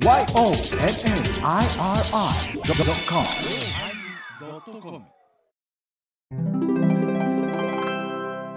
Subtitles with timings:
[0.00, 0.22] YONNIRI.com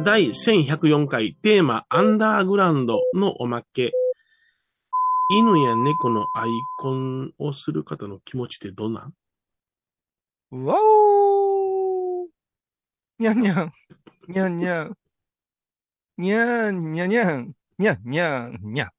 [0.04, 3.92] 第1104回テーマアンダーグラウンドのおまけ。
[5.32, 9.10] 犬や猫のアイコンをする方の気持ちってどんな
[10.52, 10.64] ん？
[10.64, 12.28] わおー。
[13.18, 13.72] にゃんにゃん、
[14.28, 14.96] にゃんにゃん、
[16.18, 18.92] にゃんにゃんにゃん、にゃんにゃんにゃん。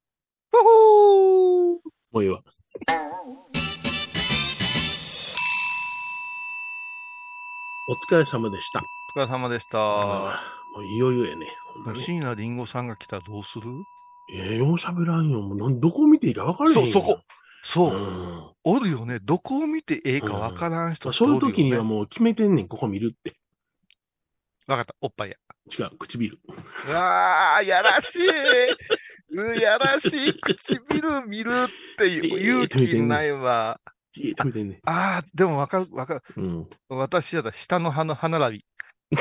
[2.13, 2.41] もういいわ。
[7.89, 8.83] お疲れ様でした。
[9.15, 9.79] お疲れ様でした。
[9.79, 11.47] あーもういよいよやね。
[12.05, 13.71] 椎名林檎さんが来たらどうする？
[14.31, 15.41] ええよう喋らんよ。
[15.41, 16.83] もうなんどこ見ていいか分からへんよ。
[16.93, 17.19] そう、そこ。
[17.63, 17.97] そうう。
[17.97, 18.43] ん。
[18.63, 19.17] おるよね。
[19.19, 21.83] どこを見てええかわからん人まあそういう時にはう。
[21.83, 23.33] もう決めてんねん、ここ見るって。
[24.67, 24.93] わかった。
[25.01, 25.37] おっぱいや。
[25.79, 26.37] 違う、唇。
[26.87, 28.19] うわー、やらしい。
[29.33, 30.33] うやらしい。
[30.39, 33.79] 唇見るって 勇気ないわ。
[34.15, 34.79] ねん。
[34.85, 36.21] あー、でもわかる、わかる。
[36.37, 36.69] うん。
[36.89, 38.65] 私やだ、下の歯の歯並び。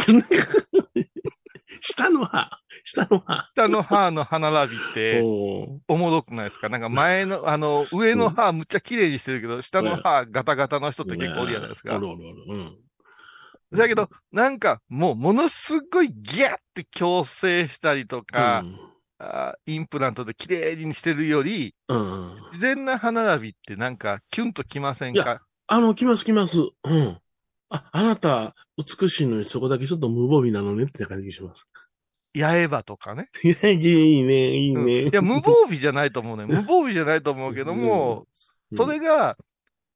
[1.80, 2.50] 下の歯。
[2.84, 3.50] 下の歯。
[3.54, 6.68] 下の歯の歯並びって、おもろくないですか？
[6.68, 12.00] なんか前の、 あの、上の歯むっちゃ綺麗にしてるけど、下の歯ガタガタの人って結構おるじゃないですかお。
[12.00, 12.44] るおるおる。
[12.48, 12.78] うん。
[13.72, 18.64] だけど、なんかもうものすごいギャーって矯正したりとか、
[19.66, 22.30] インプラントで綺麗にしてるより、うん。
[22.30, 22.34] うん。
[22.52, 26.58] 自然な歯並びってなんかキュンときませんいやかあの、来ます来ます。
[26.58, 27.18] うん。
[27.70, 31.66] あ、あなた、美しいのにそこだけちょっと無防備なのねって感じがします。
[32.34, 33.28] 八重歯とかね。
[33.44, 35.08] いや、いいね、いいうんね。
[35.08, 36.46] いや、無防備じゃないと思うね。
[36.46, 38.26] 無防備じゃないと思うけども、うん
[38.74, 39.36] それが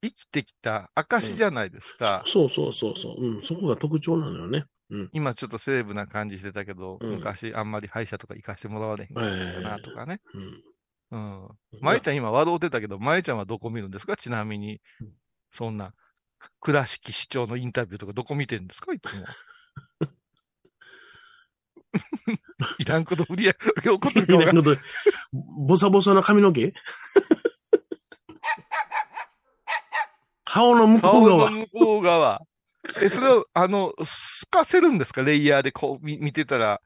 [0.03, 2.23] 生きてきた証じゃないですか。
[2.27, 3.25] そうそうそうそう。
[3.25, 4.67] うん、そこが特徴なのよね。
[4.91, 5.11] うん。
[5.13, 10.21] 今ちょっとセレブな感じしてたけど、うん昔あんまり歯医者とか行かしてもらわれへんかったなとかね。
[10.35, 10.63] うん。
[11.11, 11.49] うん。
[11.81, 14.17] 舞ちゃん今笑うてたけど、舞ちゃんはどこ見るんですか？
[14.17, 15.13] ちなみにうん。
[15.53, 15.95] そんな、
[16.61, 18.93] 倉敷市長のインタビューとかどこ見てるんですか？
[18.93, 19.25] いつも。
[22.79, 23.55] いらんこと振りや、
[23.87, 24.81] 怒ってるかいわかんなこと、
[25.67, 26.73] ボサボサの髪の毛？
[30.45, 31.51] 顔の向こう顔の側。
[31.51, 32.41] 向こう側。
[33.03, 35.23] え、それを、あの、透かせるんですか？
[35.23, 36.81] レイヤーでこう見見てたら。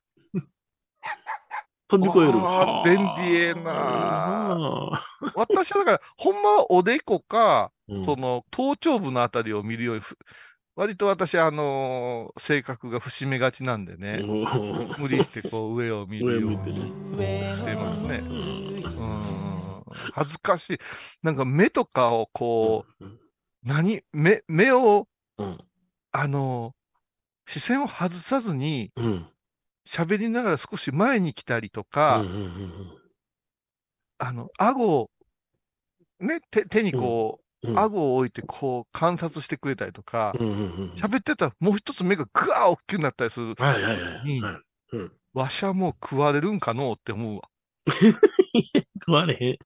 [1.88, 2.38] 飛び越える。
[2.84, 2.98] 便
[3.32, 5.02] 利ええなあ
[5.34, 10.16] 私はだから、ほんまはおでこか、ーその、頭頂部のあたりを見るようにふ、
[10.76, 17.56] 割と私、あのー性格が節目がちなんでね、うん無理してこう上を見るようにね。
[17.56, 18.18] してますね。
[18.18, 18.28] うん
[18.76, 19.82] うん。
[20.14, 20.78] 恥ずかしい。
[21.22, 23.18] なんか目とかをこうんう、
[23.64, 24.02] 何？
[24.12, 25.58] 目、目を、うん
[26.12, 26.80] あのー
[27.52, 29.26] 視線を外さずにうん
[29.88, 33.00] 喋りながら少し前に来たりとうか、んうんうん
[34.18, 35.10] あの、顎を、
[36.20, 43.54] ね、手、手にこう、うん顎を置いてこう観察してくれたりとか、うんうんうん喋ってたらもう一つ目がぐわー大きくなったりする。
[43.58, 44.56] はいはいはいにはい。
[44.92, 45.12] うん。
[45.34, 47.42] わしゃもう食われるんかのうって思うわ。
[49.00, 49.58] 食われへん。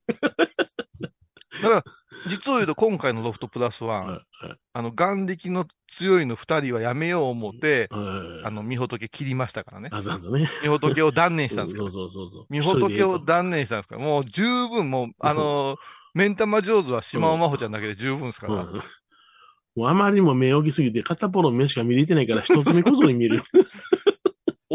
[1.63, 1.85] だから、
[2.27, 4.21] 実を言うと今回のロフトプラスワン、
[4.73, 9.89] あの、眼力の強いの二人はやめよう思って、はいあの、みほとけ切りましたからね。
[9.93, 10.49] あざんすね。
[10.63, 12.47] みほとけを断念したんですけそうど、そうそうそう。
[12.51, 15.77] みほとけを断念したんですから、もう十分もう、あの、
[16.15, 18.55] 目ん玉上手は島尾真帆ちゃんだけで十分ですから。
[18.55, 18.83] うん
[19.77, 23.43] もうあまりにも目大きすぎて、片方の目しか見れてないから、一つ目こそに見える。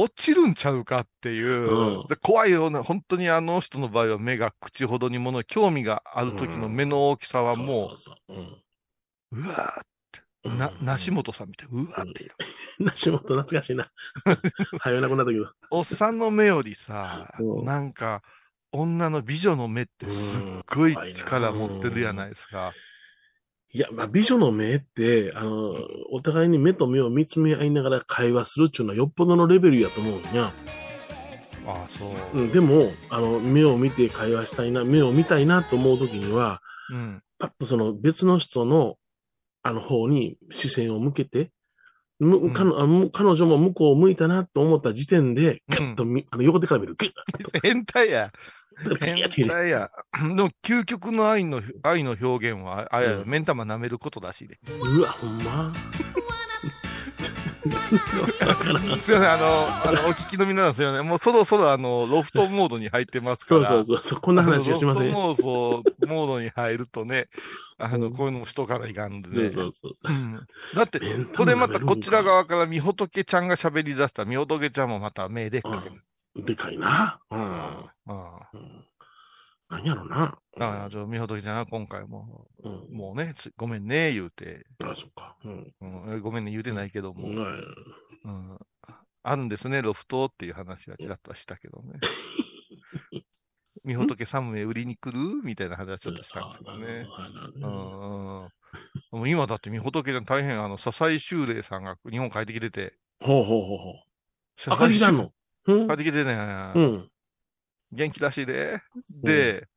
[0.01, 8.15] 落ちるんちゃうかっていう、うんで怖いような、本当にあの人の場合は目が口ほどにもの、興味がある時の目の大きさはもそうそ
[9.31, 9.81] うわー
[10.45, 11.67] うんな、梨本さんみたい。
[11.69, 12.31] うわーっていう。
[12.79, 13.91] 梨本懐かしいな。
[14.79, 15.51] 早いなくなったけど。
[15.69, 18.23] おっさんの目よりさ、うんなんか、
[18.71, 22.71] 女の美女の目ってすっごい力持ってるやないですか。
[23.71, 25.75] いや、まあ、美女の目って、あの、
[26.11, 30.51] お互いに目と目を見つめ合いながら会話するっていうのはよっぽどのレベルやと思うんや。
[31.67, 32.39] ああ、そう。
[32.39, 36.61] うん、でも、あの、目を見て会話したいな、目を見たいなと思うときには、
[36.91, 37.21] うん。
[37.37, 38.95] パッとその別の人の、
[39.61, 41.51] あの方に視線を向けて、
[42.19, 46.95] むうん彼あの彼女も向こうを向いたなと思った時点で、うんガッとみ、あの横手から見る。
[46.95, 47.11] グッ
[47.61, 48.31] 変態や。
[49.01, 49.89] 変態や。
[50.35, 54.59] でも、究極の愛の、愛の表現は、あれや、うん目ん玉舐めることらしいで。
[54.81, 55.73] うわ、ほんま？
[57.59, 57.99] すい
[58.89, 61.07] ません、あの、あの、お聞きの皆さんすいません。
[61.07, 63.67] もうそろそろあの、ロフトモードに入ってますから。
[63.67, 65.11] そうそうそう、こんな話はしません。
[65.11, 67.27] ロフトモード、モードに入るとね、
[67.77, 69.49] あの、うんこういうのもしとかないかんでね。
[69.49, 70.11] そうそうそう。
[70.11, 70.99] うんだって、
[71.35, 76.01] これまたこちら側からみほとけちゃんが喋り出したら、みほとけちゃんもまた目でっかける。
[76.35, 77.19] でかいな。
[77.31, 77.39] うん。
[77.39, 78.85] うんうん
[79.69, 80.39] 何やろな。
[80.57, 82.97] だから、ちょ、みほとけちゃんは今回も、うん。
[82.97, 85.37] もうね、つごめんね、言うて、あ、そっか。
[85.45, 85.73] うん。
[85.79, 87.35] うんえごめんね、言うてないけども、うん
[88.25, 88.59] うん、
[89.21, 91.99] あるんですね、ロフトっていう話はちらっとはしたけどね。
[93.85, 97.07] みほとけ3名売りに来るみたいな話はちょっとしたんですけどね。
[97.07, 98.49] うあんうん
[99.11, 104.03] もう今だってみほとけちゃん大変、あの、笹井修礼さんが日本帰ってきてて、ほうほうほうほう。
[104.57, 105.31] 笹赤木さんの？
[105.73, 106.33] うん帰ってきてね、
[106.75, 107.09] うん。
[107.91, 108.81] 元気らしいで。
[109.23, 109.67] で、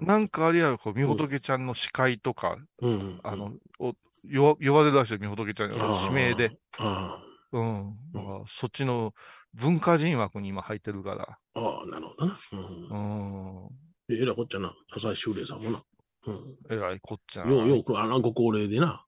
[0.00, 3.20] なんかあれやろ、こう、みほとけちゃんの司会とか、うん。
[3.22, 3.94] あの、お
[4.24, 5.76] 呼呼ばれるらしい、みほとけちゃんに。
[5.76, 6.58] 指名で。。
[6.78, 7.22] あ
[7.52, 7.96] うん。
[8.12, 9.14] だかそっちの
[9.54, 11.38] 文化人枠に今入ってるから。
[11.54, 12.38] あ、あ、なるほどな。
[12.52, 14.14] うんう。
[14.14, 14.14] ん。
[14.14, 14.74] えらいこっちゃな。
[14.92, 15.82] 笹井修礼さんもな。
[16.26, 16.56] うん。
[16.70, 17.50] えらいこっちゃな。
[17.50, 19.04] よう、よく、あの、ご高齢でな。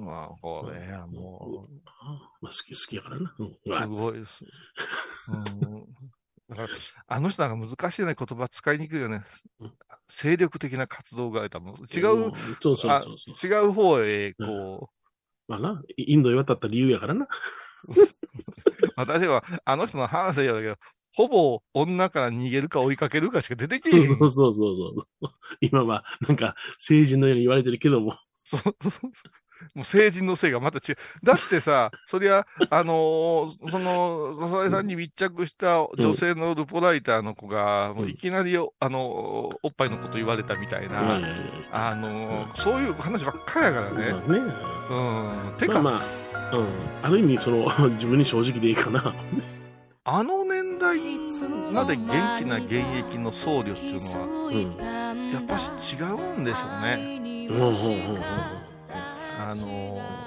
[0.00, 3.34] まあ、これや、もう、あまあ、好き、好きやからな。
[3.38, 3.48] うん。
[3.48, 4.44] すあごいです。
[5.28, 5.86] うん。
[6.48, 6.68] だから、
[7.08, 9.22] あの人なんか難しいね、言葉使いにくいよね
[9.60, 9.72] うん。
[10.08, 13.50] 精力的な活動が多分、違う、んそうそうあそうそう。
[13.50, 14.90] 違う方へ、こ
[15.48, 17.24] まあな、インドへ渡った理由やからな。
[17.24, 17.28] う、
[18.96, 20.76] 私は、あの人の反省やだけど、
[21.14, 24.16] ほぼ女から逃げるか追いかけるかしか出てきそうへん。
[24.18, 25.30] そうそうそう。
[25.60, 28.16] 今は、なんか、成人のように言われてるけども。
[28.44, 28.60] そう
[29.74, 30.96] もう成人のせいがまた違う。
[31.22, 41.20] だってさ、 そりゃ、あのーその、笹井さんに密着した女性のルポライターの子が、もういきなり、あのーおっぱいのこと言われたみたいな、
[41.70, 44.12] あのーそういう話ばっかりやからね。
[44.12, 44.72] まあね。
[44.90, 45.54] うん。
[45.58, 46.00] てか、まあま
[46.52, 46.66] あ、うん。
[47.02, 49.14] ある意味、その、 自分に正直でいいかな。
[50.04, 50.98] あの年代
[51.72, 55.32] まで元気な現役の僧侶っていうのは、うん。
[55.32, 57.20] やっぱし違うんでしょうね。
[57.48, 58.18] うん、うん、うん、
[59.38, 60.22] あのー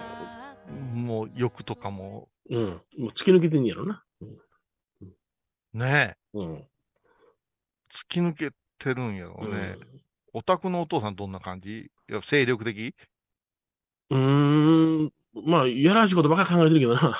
[0.94, 2.57] もう欲とかも、うん。
[2.57, 2.69] うん。
[2.69, 4.04] もう突き抜けてんやろな。
[5.74, 6.56] ねうん。
[6.56, 6.63] 突
[8.10, 9.78] き抜けてるんやろうね。
[10.34, 11.92] お宅のお父さんどんな感じ？
[12.10, 12.96] いや精力的？
[14.10, 14.19] うん。
[14.19, 15.12] うーん。
[15.46, 17.16] まあ、やらしいことばっかり考えてるけどな。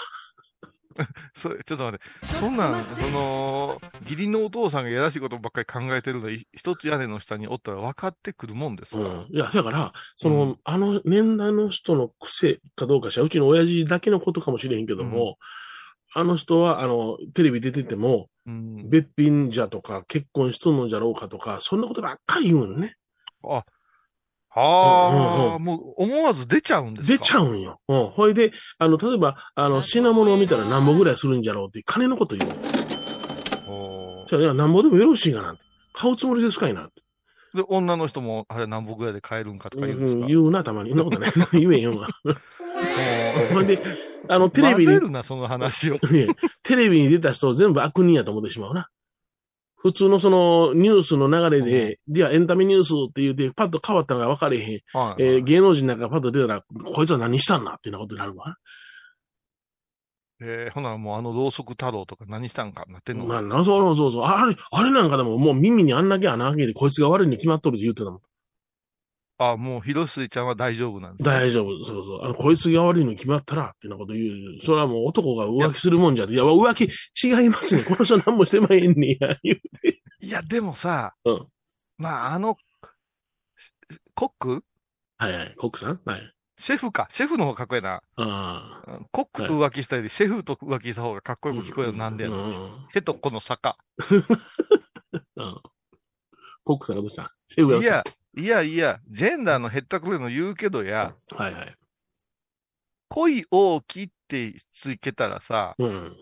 [1.36, 2.26] それ、ちょっと待って。
[2.26, 9.28] そんなん、その、義理のお父さんがやらしいことばっかり考えてるのい一つ屋根の下におったら分かってくるもんですか、うん。
[9.30, 15.38] いや、だから、その、うんあの年代の人の癖かどうかしら、うちの親父だけのことかもしれへんけども、
[16.14, 18.90] あの人は、あの、テレビ出てても、うん。
[18.90, 22.96] べっぴんじゃとか、結婚しとんのじゃろうかとか、そんなことばっかり言うんね。
[23.44, 23.66] あ、
[24.62, 27.14] はあ、うんもう思わず出ちゃうんですか？
[27.18, 27.80] 出ちゃうんよ。
[27.88, 28.06] うん。
[28.08, 32.52] ほいで、あの、例えば、あの、品物を見たら何本ぐらいするんじゃろうって、金のこと言う。
[34.30, 35.56] じゃあ、いや、何本でもよろしいかな。
[35.94, 36.90] 買うつもりですかいな。
[37.54, 40.90] で、女の人も、あれ何本ぐらいで買えるんかとか言うんですか、うん言うな、たまに。
[40.92, 41.32] そんなことない。
[41.54, 41.94] 言えんよ。
[41.94, 42.02] も
[42.32, 43.78] うほんで、
[44.28, 45.96] あの、テレビにるな、その話を。
[46.12, 46.28] ね
[46.64, 48.88] テレビに出た人を全部悪人やと思ってしまうな。
[49.86, 54.80] 普通のそのニュースの流れで、じゃあエンタメニュースって言って、パッと変わったのが分かれへん。
[54.94, 58.56] はいえー芸能人なんかパッと出たら、こいつは何したんだっていうようなことになるわ。
[60.42, 64.24] えーほな、もうあのろうそく太郎とか何したんかなってんの、まあ、なそうそうそう。
[64.24, 68.20] あれ、あれなんかでももう耳にあんだけ穴開けて、こいつが悪いに決まっとるって言ってたもん。
[69.38, 71.86] あ、もう広末ちゃんは大丈夫なんですね大丈夫。
[71.86, 72.24] そうそう。
[72.24, 74.66] あの、こいつが悪いに決まったら、ってなこと言う。
[74.66, 76.36] それはもう男が浮気するもんじゃで。
[76.36, 76.84] いや、浮気
[77.28, 77.84] 違いますね。
[77.84, 79.36] この人何もしてまへんねや。
[79.44, 80.02] 言うて。
[80.22, 81.48] いや、でもさ、うん
[81.98, 82.56] まあ、あの、
[84.14, 84.64] コック？
[85.18, 85.56] はいはい。
[85.58, 86.00] コックさん？
[86.06, 86.32] はい。
[86.58, 87.08] シェフか。
[87.10, 88.02] シェフの方がかっこいいな。
[89.12, 92.50] コックと浮気したより、シェフと浮気した方がかっこよく聞こえるのなんでやろ。
[92.94, 93.78] へとこの坂。
[95.36, 95.62] うん
[96.64, 97.32] コックさんがどうした？
[97.48, 97.96] シェフがどういした？
[97.98, 98.04] や、
[98.38, 101.76] いやいや、ジェンダーのへったくれの言うけどや、はいはい。
[103.08, 106.18] 恋大きってつけたらさ、うん。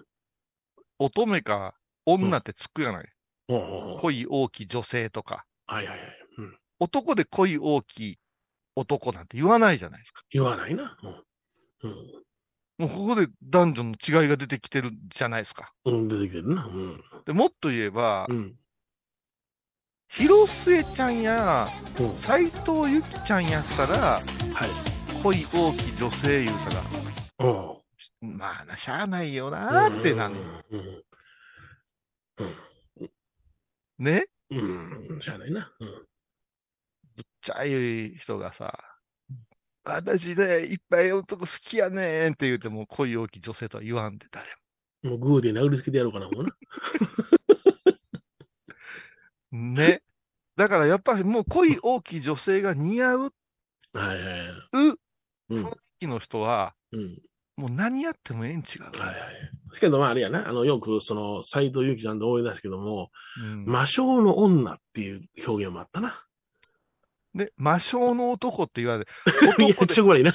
[0.99, 3.09] 乙女か女ってつくやない？
[3.47, 5.45] ほうほうほう恋大き女性とか。
[5.65, 6.07] はいはいはい。
[6.37, 6.57] うん。
[6.79, 8.19] 男で恋大き
[8.75, 10.21] 男なんて言わないじゃないですか。
[10.29, 10.95] 言わないな。
[11.81, 11.93] うん。
[12.77, 15.73] もうここで男女の違いが出てきてるじゃないですか。
[15.85, 15.93] うん。
[15.95, 16.65] うん、出てきてるな。
[16.65, 17.03] うん。
[17.25, 18.55] でもっと言えば、うん。
[20.15, 21.67] 広末ちゃんや
[21.99, 22.15] うん。
[22.15, 24.23] 斎藤由貴ちゃんやったら、はい。
[25.23, 28.37] 恋大き女性言うたら、うん。
[28.37, 30.35] まあな、しゃあないよなーってなる。
[30.69, 32.55] うん。
[33.97, 35.07] ねうん。
[35.09, 35.21] うん。
[35.21, 35.71] しゃあないな。
[35.79, 35.87] うん。
[35.87, 35.95] ぶ
[37.21, 38.77] っちゃい人がさ、
[39.83, 44.47] 私ね、いっぱい男好きやねんって言うても恋大き女性とは言わんで、誰
[45.03, 46.51] もうグーで殴りつけてやろうかな、もうな。
[49.57, 49.73] も。
[49.73, 50.01] ね。
[50.55, 53.19] だからやっぱりもう恋大き女性が似合う。
[53.93, 54.17] はいはい。
[54.17, 54.97] はい。
[55.49, 55.65] うん。
[55.65, 57.21] 雰囲気の人は、うん。
[57.55, 58.83] もう何やってもええん違う。
[58.99, 59.17] はいはい。
[59.69, 65.15] ですけど、まああれやな、あの、よくその、斎藤由貴ちゃんで思い出すけども、うん魔性の女ってい。
[65.15, 66.25] う表現もあったな。
[67.35, 69.45] で、魔性の男って言われて、い。
[69.45, 70.21] や、男でちょ、これい。
[70.21, 70.33] いな。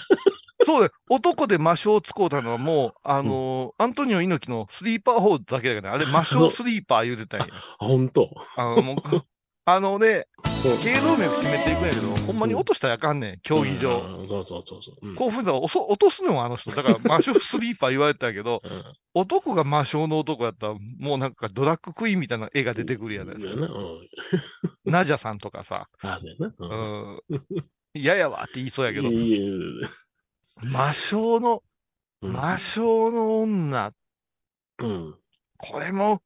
[0.69, 0.93] そうだよ。
[1.09, 6.05] 男で魔性を使うたのはもう、あのーアントニオ猪木のスリーパーホールだけだからね。
[6.05, 7.47] あれ魔性スリーパー言うてたんや。
[7.81, 8.31] あほんと。
[8.57, 8.97] あの、もう、
[9.65, 14.01] あのね、うん頸動脈締めていくんやけど、ほんまに落としたらあかんねん、競技場。
[14.19, 15.09] うんそうそうそうそう。
[15.09, 16.71] うん興奮したらおそ落とすのよ、あの人。
[16.73, 18.85] だから魔性スリーパー言われてたけど、うん
[19.15, 23.55] 男が魔性の男やったら、もうなんかドラッグクイーンみたいな絵が出てくるやないですか。
[24.85, 26.47] ナジャさんとかさ、あ、そうやな。
[26.47, 27.65] ううんん。
[27.95, 29.41] 嫌やわって言いそうやけど、いい
[30.63, 31.63] 魔性の、
[32.23, 33.93] うん魔性の女、
[34.81, 35.15] うん。
[35.57, 36.23] これも、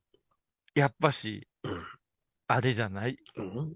[0.74, 1.82] やっぱし、うん
[2.48, 3.16] あれじゃない？
[3.36, 3.46] うん。
[3.46, 3.72] うん。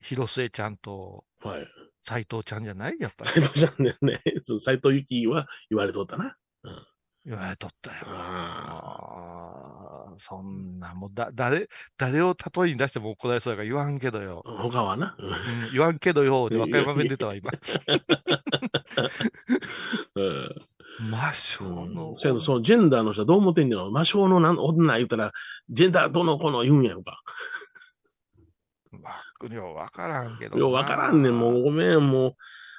[0.00, 1.66] 広末ちゃんとはい。
[2.06, 2.96] 斎藤ちゃんじゃない？
[3.00, 3.30] やっぱり。
[3.30, 4.20] 斎藤ちゃんだよね。
[4.60, 6.36] 斎藤由貴は言われとったな。
[7.24, 7.96] 言われとったよ。
[8.06, 9.73] あああ、
[10.18, 14.42] そんな、もう、だ、誰、誰を例えに出しても怒られそうやから言わんけどよ。
[14.46, 14.62] あ。
[14.62, 15.16] 他はな。
[15.72, 17.50] 言わんけどよ、で和歌山弁出たわ、今。
[20.14, 20.54] うん
[21.10, 22.18] 魔性のうん。
[22.18, 23.90] そやけど、そのジェンダーの人はどう思ってんねんの？
[23.90, 25.32] 魔性のなん女言うたら、
[25.68, 27.20] ジェンダーどうのこうの言うんやろか。
[29.02, 29.16] わ
[29.50, 30.56] ようわからんけど。
[30.56, 32.36] ようわからんねん、もうごめん、もう。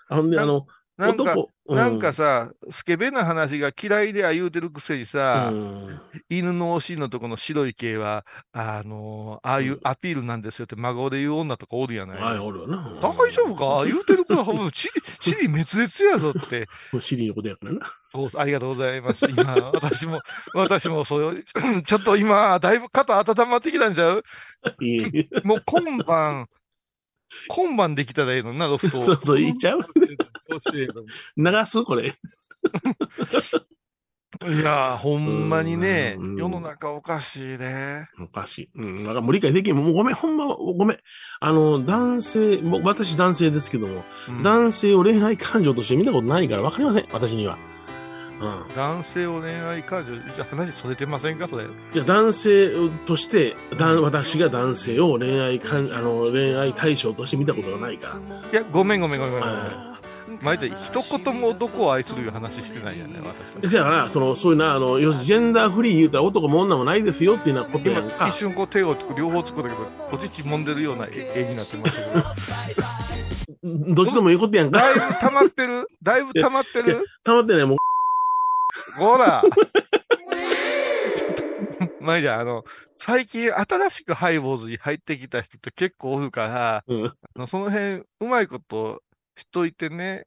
[0.08, 0.66] あほんで、あの、
[0.98, 12.18] なんか、男、うなんかさ、スケベな話が嫌いでは言うてるくせにさ、うん犬のお尻のとこの白い毛は、あのああいうアピールなんですよって真顔で言う女とかおるやない。
[12.18, 12.98] はい、おるよな。
[13.02, 13.86] 大丈夫か？
[13.86, 16.68] 言うてる子は、もう、チリ、チリ滅裂やぞって。
[16.94, 17.82] うんシリのことやからな。
[18.12, 19.26] そうありがとうございます。
[19.30, 20.22] 今、私も、
[20.54, 21.34] 私もそれを、
[21.84, 24.24] ちょっと今、だいぶ肩温まってきたんちゃう？
[24.82, 26.48] いいもう今晩、
[27.50, 29.04] 今晩できたらええのにな、ロフト。
[29.04, 29.82] そうそう言っちゃう？
[31.38, 31.84] 流す？
[31.84, 32.14] これ。
[34.46, 38.10] えいやー、ほんまにねうん、世の中おかしいね。
[38.20, 38.70] おかしい。
[38.76, 39.04] うん。
[39.04, 39.76] だからもう理解できん。
[39.76, 40.98] もうごめん、ほんま、ごめん。
[41.40, 47.08] あの、男性、もう私男性ですけども、うん男性を恋愛感情として見たことないからわかりません。
[47.14, 47.58] 私には。
[48.42, 48.76] うん。
[48.76, 51.64] 男性を恋愛感情、じゃあ話それてませんかそれ。
[51.64, 58.20] いや、男性として、だ私が男性を恋愛かん、あの、恋愛対象として見たことがないか
[58.52, 59.95] いや、ごめんごめんごめんごめん。
[60.28, 60.38] ら。
[60.42, 63.68] 前じゃ一言も男を愛するいう話してないよね、私とえ。
[63.70, 68.36] せやから、その、そういうな、あの、要するにジェンダーフリー言うたら男も女もないですよっていうようなことやん今、か一。
[68.36, 72.06] 瞬こう手をつく、両方つくんだけど、お乳揉んでるような絵 絵になってますけ
[73.66, 73.96] ど。
[73.96, 74.80] どっちでもいいことやんか。
[74.80, 77.78] だいぶ溜まってるだいぶ溜まってるたまってない、もう。
[79.00, 79.44] ほら
[82.06, 82.64] 前じゃん、あの、
[82.98, 87.06] 最近新しくハイボーズに入ってきた人って結構おるから、うん。
[87.08, 89.02] あのその辺、うまいこと
[89.38, 90.26] しといてね。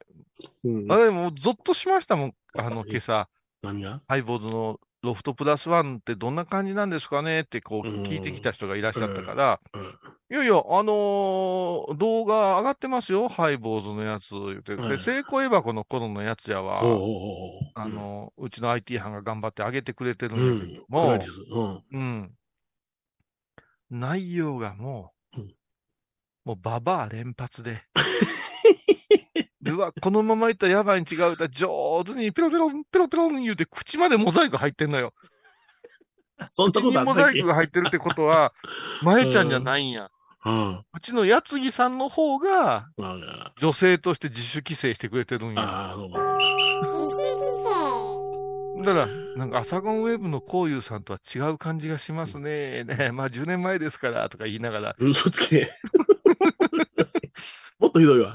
[0.64, 0.96] うんあ。
[0.98, 2.34] れ、もうゾッとしましたもん。
[2.56, 3.28] あの、今朝、
[3.62, 4.02] 何が？
[4.06, 9.82] ハイボーズのロフトプラスワンってどんな感じなんですかねってこううん聞いてきた人がいらっしゃったから、うん。
[10.30, 14.76] いやいや、あのー動画上がってますよ、ハイボーズのやつ言って。
[14.76, 16.84] で、はい成功エバコの頃のやつやわ。
[16.84, 20.60] おうおうおうおうあ、の、うちの IT 班が頑張って上げてくれてるうんん。
[20.60, 20.92] だけどク
[21.50, 21.82] も。
[21.92, 22.00] うん。
[22.00, 22.34] うん。
[23.90, 25.54] 内容がもう、うん
[26.44, 27.82] もうババア連発で。
[29.68, 35.12] うわ、このままいったらやばいに違う歌、上手にペロペロン、ペロペロン言うて、口までモザイク入ってんのよ。
[36.54, 38.52] そんなことモザイクが入ってるってことは、
[39.02, 40.10] まえちゃんじゃないんや。
[40.44, 40.76] うん。
[40.76, 45.90] うちのやつぎさんの方が、あ女性として自主規制してくれてるんや。
[45.90, 46.38] あ、そうか。
[48.84, 52.84] だから、なんか、アサゴンウェブのこういうさんとは違う感じがしますね。
[52.84, 55.68] ねまあ、10年前ですから、とか言いながら、嘘つけ。
[57.78, 58.34] もっとひどいわ。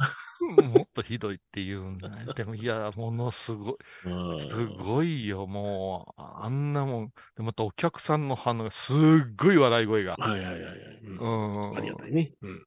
[0.62, 2.25] もっとひどいって言うんだね。
[2.36, 7.13] でも、いや、ものすごい、うんすごいよ、もう、あんなもん。
[7.36, 8.98] で、またお客さんの反応がすっ
[9.38, 10.15] ごい笑い声が。
[10.17, 10.77] はいはいはいはい。
[11.03, 11.77] ううんん。
[11.77, 12.33] ありがたいね。
[12.41, 12.65] うん。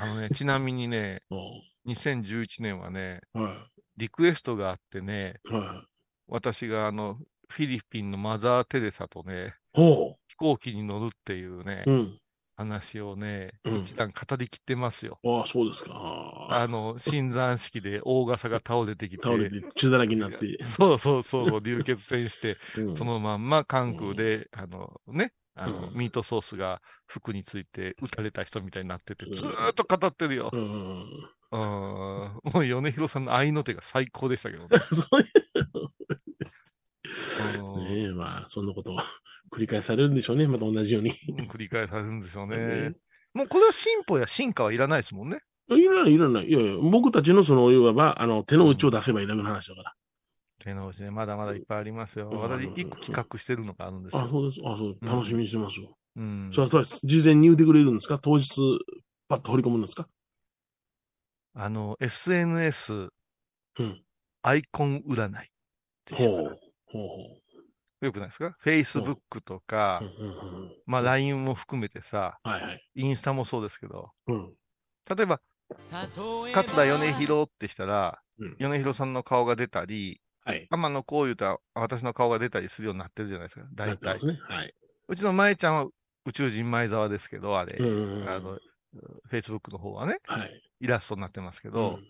[0.00, 5.52] あのね、ちなみにね、 お2011年はね、うはリクエストがあってね、い。
[5.52, 5.88] はい。
[6.28, 11.92] 私があの、フィリピンのマザー・テレサとね、ほ飛行機に乗るっていうね、う。
[11.92, 12.20] うん。
[12.56, 15.18] 話をね、うん一段語りきってますよ。
[15.24, 16.48] ああ、そうですか。
[16.50, 20.58] あの、新山式で大傘が倒れてきて、倒れて血だらけになって。
[20.64, 30.50] そうそうそう、流血戦して、 うんそのまんま関空で、あのね、あの、うんミートソースが服について撃たれた人みたいになってて、うんずーっと語ってるよ。
[31.52, 34.68] うん、もう米広さんの愛の手が最高でしたけどね。
[37.90, 38.98] ねえ、まあ、そんなことを
[39.52, 40.46] 繰り返されるんでしょうね。
[40.46, 41.12] また同じように。
[41.48, 42.94] 繰り返されるんでしょうねね。
[43.34, 45.40] もうこれは進歩や進化はいらないですもんね。
[45.68, 46.48] いらない、いらない。
[46.48, 49.94] いやいや、僕たちのその、いわば、あの、手の内を出せばいいだけの話だから。
[50.60, 52.30] 手の星ね、まだまだいっぱいありますよ。
[52.30, 54.28] うん私、うん一個企画してるのがあるんですあ、よ。
[54.28, 54.60] そうです。
[54.64, 54.98] あ、そう。
[55.02, 55.96] 楽しみにしてますよ。
[56.16, 56.50] うん。
[56.52, 58.18] それは、事前に言うてくれるんですか？
[58.18, 58.48] 当日、
[59.28, 60.08] パッと掘り込むんですか？
[61.54, 63.08] あの、SNS
[63.78, 64.02] うん。
[64.42, 65.48] アイコン占いっ
[66.04, 66.28] て知
[66.86, 67.08] ほう。
[67.08, 67.36] ほうほ
[68.02, 70.72] よくないですか ?Facebook とかう。、うんうんうん。
[70.86, 72.82] まあ LINE も含めてさ、はいはい。
[72.94, 74.54] インスタもそうですけど、うん。
[75.16, 75.40] 例えば、
[75.90, 80.66] 勝田米広ってしたら、うん米広さんの顔が出たり、はい。
[80.70, 83.62] 天野こう言うたら私の顔が出たりするようになってるじゃないですか。
[83.62, 84.24] な大体。
[84.26, 84.38] ね。
[84.42, 84.74] はい。
[85.08, 85.86] うちの舞ちゃんは
[86.26, 88.28] 宇宙人前沢ですけど、あれ、うんうんうん。
[88.28, 88.58] あの、
[89.30, 90.62] Facebook の方はね、はい。
[90.80, 92.04] イラストになってますけうど、ん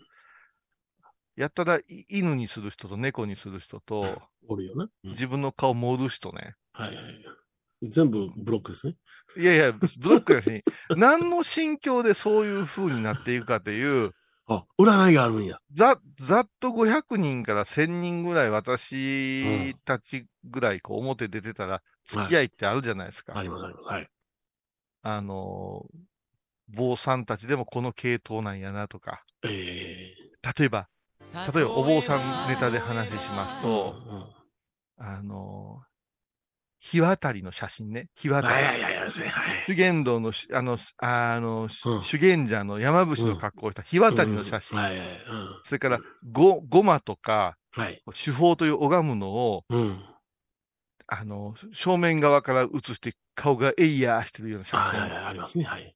[1.37, 4.89] やったらい犬にする人と猫にする人と、 おるよな。
[5.03, 6.55] うん自分の顔盛る人ね。
[6.73, 7.25] はいはい。
[7.83, 8.95] 全部ブロックですね。
[9.37, 10.63] いやいや、ブロックやし、
[10.97, 14.15] 何の心境でそういう風になっていくかという、
[14.47, 15.59] あ、占いがあるんや。
[15.73, 23.37] ざ、ざっと500人から1000人ぐらい私たちぐらいこう表出てたら付き合いってあるじゃないですか。
[23.37, 23.85] ありますあります。
[23.85, 24.09] はい。
[25.03, 29.23] あのー、坊さんたちでもこの系統なんやなとか。
[29.43, 30.15] え
[30.57, 30.89] 例えば、
[31.53, 33.95] 例えばお坊さんネタで話しますえと、
[34.97, 35.87] あのー、
[36.79, 38.09] 日渡りの写真ね。
[38.15, 38.53] 日渡り。
[38.53, 39.27] はいはいはいはいですね。
[39.27, 39.63] はい。
[39.65, 44.77] 修験道のし、あの、すあの、うん修験者の山伏の格好をした日渡りの写真。
[44.77, 45.07] うんはいはい
[45.63, 45.99] それから、
[46.31, 48.01] ご、ごまとか、はい。
[48.13, 50.03] 手法という拝むのを、うん。
[51.07, 54.99] あの、正面側から写して顔がエイヤーしてるような写真。
[54.99, 55.25] はいはいはい。
[55.25, 55.63] ありますね。
[55.63, 55.95] はい。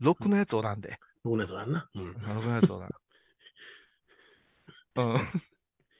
[0.00, 0.98] ロックのやつおらんで。
[1.24, 1.88] 僕のやつなんな。
[1.94, 2.12] うん。
[2.12, 2.90] ロックのやつおらん。
[4.96, 5.16] うん。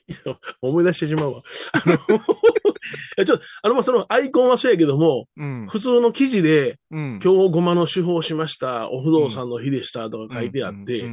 [0.60, 1.42] 思い出してしまうわ。
[1.72, 1.98] あの、
[3.16, 5.66] えちょっと、あの、まあ、そのアイコンはそうやけども、うん。
[5.68, 7.20] 普通の記事で、うん。
[7.22, 11.04] 今日ごまの手法しました、お不動産の日でしたとか書いてあって、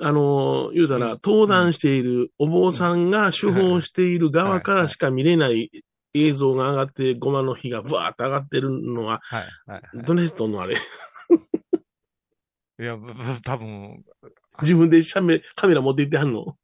[0.00, 5.70] あの、言うたら、うん登壇しているお坊さんが手法している側からしか見れない
[6.14, 9.22] 映像が上がって、ごまの火がブワーって上がってるのは、
[10.06, 10.76] どれとんのあれ。
[10.76, 12.96] いや、
[13.44, 14.04] 多分、
[14.62, 16.56] 自分でシャメカメラ持って行ってはんの？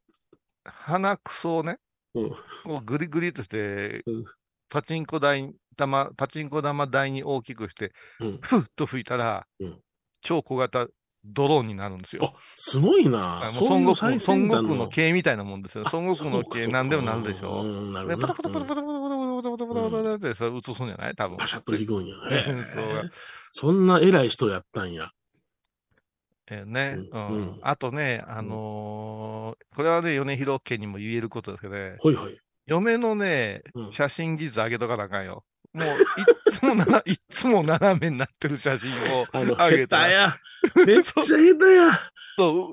[0.63, 1.77] 鼻くそをね、
[2.13, 2.29] うん。
[2.29, 2.37] こ
[2.81, 4.25] うグリグリとしてうん、
[4.69, 8.39] パチンコ台、玉、パチンコ玉台に大きくして、うん。
[8.41, 9.79] ふっと吹いたらうん、
[10.21, 10.87] 超小型
[11.23, 12.33] ドローンになるんですよ。
[12.35, 13.49] あ、すごいあな。
[13.53, 15.83] 孫悟最空、孫悟空の系みたいなもんですよ。
[15.85, 17.61] あ孫悟空の系何でもなるでしょ。
[17.61, 21.37] うん、なるで、ほどパタパタパタパタパタパタパタパタパタってそれ映すんじゃない多分。
[21.37, 22.15] パシャッといくんや。
[22.31, 23.11] へえそう
[23.51, 25.11] そんな偉い人やったんや。
[26.51, 32.37] えーね、ううんんうんあとね、あのーこれはね、米広家にも言えることですけどね、ほいほい。
[32.67, 35.45] 嫁のねう、ん写真技術上げとかなあかんよ。
[35.73, 35.95] もう、いっ
[36.51, 39.45] つもな、 いっつも斜めになってる写真を上
[39.77, 40.37] げた下手や。
[40.85, 42.10] めっちゃ下手や。
[42.37, 42.69] そ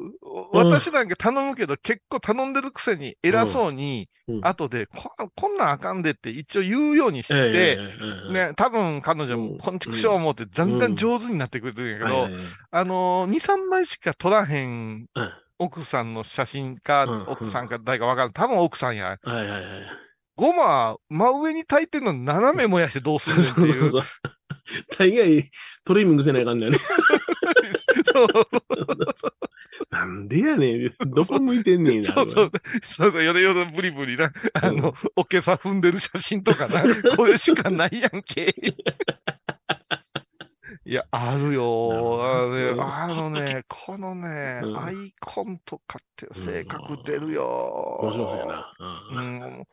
[0.52, 7.78] う、私なんか頼むけど、結構頼んでるくせに偉そうに、うん後でこ、こんなんあかんでって一応言うようにして、え
[8.28, 12.28] え、ね、多分彼女うんも、こんちくしょう思って、だんだん上手になってくれてるんやけど、
[12.70, 18.32] あのー、2、3枚しか撮らへんうん奥さんの写真か、うん奥さんか誰かわからん。
[18.32, 19.18] 多分奥さんや。
[19.22, 19.64] はいはいはい。
[20.36, 23.90] ごま、真上に炊いてんの斜め燃やしてどうすんねんっていう。
[24.96, 25.50] 大概、
[25.84, 26.78] トリミングせないかんだよね。
[28.04, 28.28] そう
[29.90, 30.92] なんでやねん。
[31.14, 32.06] どこ向いてんねんな。
[32.06, 32.52] そうそう。
[32.82, 36.82] そうそう、よれよれブリブリな、あの、おけさ踏んでる写真とかな、
[37.16, 38.54] これしかないやんけ。
[40.84, 42.82] いや、あるよあのね。
[42.82, 47.98] あのね、このねう、んアイコンとかって性格出るよ。
[48.02, 48.74] 面白そうやな。
[48.78, 49.66] ううんん。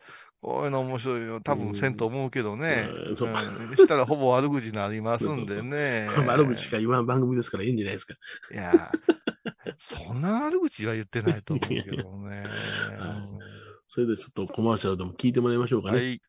[0.46, 1.40] こういうの面白いよ。
[1.40, 2.88] 多分せんと思うけどね。
[3.08, 6.08] うんそううんしたらほぼ悪口になりますんでね。
[6.24, 8.14] 悪口しか言わん番組ですからいいんじゃないですか。
[8.52, 8.92] いや、
[10.06, 12.44] そんな悪口は言ってないと思うけどね。
[12.96, 13.28] はい
[13.88, 16.12] それでちょっとコマーシャルでも聞いてもらいましょうかはね。
[16.12, 16.20] い。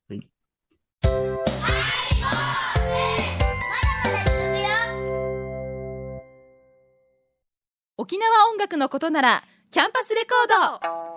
[7.97, 11.16] 沖縄音楽のことならキャンパスレコード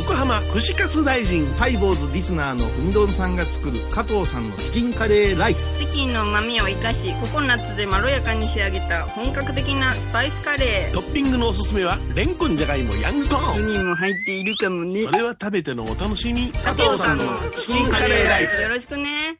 [0.00, 1.46] 横浜串カツ大臣。
[1.58, 5.78] ハイボーズリスナーのうみどんさんが作る加藤さんのチキンカレーライス。
[5.78, 10.94] チキンの旨味を生かしココナッツでまろやかに仕上げた本格的なスパイスカレー。
[10.94, 13.66] トッピングのおすすめは、レンコンじゃがいもヤングコーン。
[13.66, 15.02] にも入っているかもね。
[15.04, 16.50] それは食べてのお楽しみ。
[16.50, 18.62] 加藤さんのチキンカレーライス。
[18.62, 19.36] よろしくね。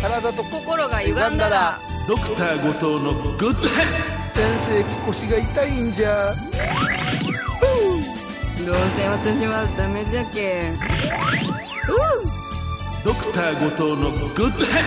[0.00, 1.76] 体と心が歪んだら。
[2.06, 6.32] ドクター後藤のグッドヘッ先生腰が痛いんじゃ
[8.68, 10.72] どうせ私はダメじゃけ。
[13.02, 14.82] ドクター後藤のグッドヘ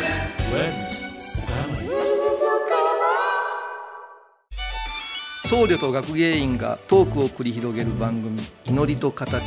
[5.48, 8.40] ッ僧侶と学芸員がトークを繰り広げる番組
[8.70, 9.42] 「祈りと形」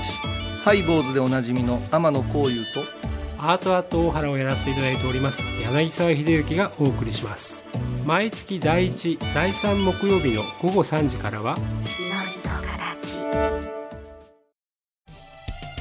[0.65, 3.15] ハイボーズでおなじみの天野幸雄と。
[3.39, 5.45] アートアート大原をやらせていただいております。
[5.63, 7.63] 柳沢秀幸がお送りします。
[8.05, 11.57] 毎月第1第3木曜日の午後3時からは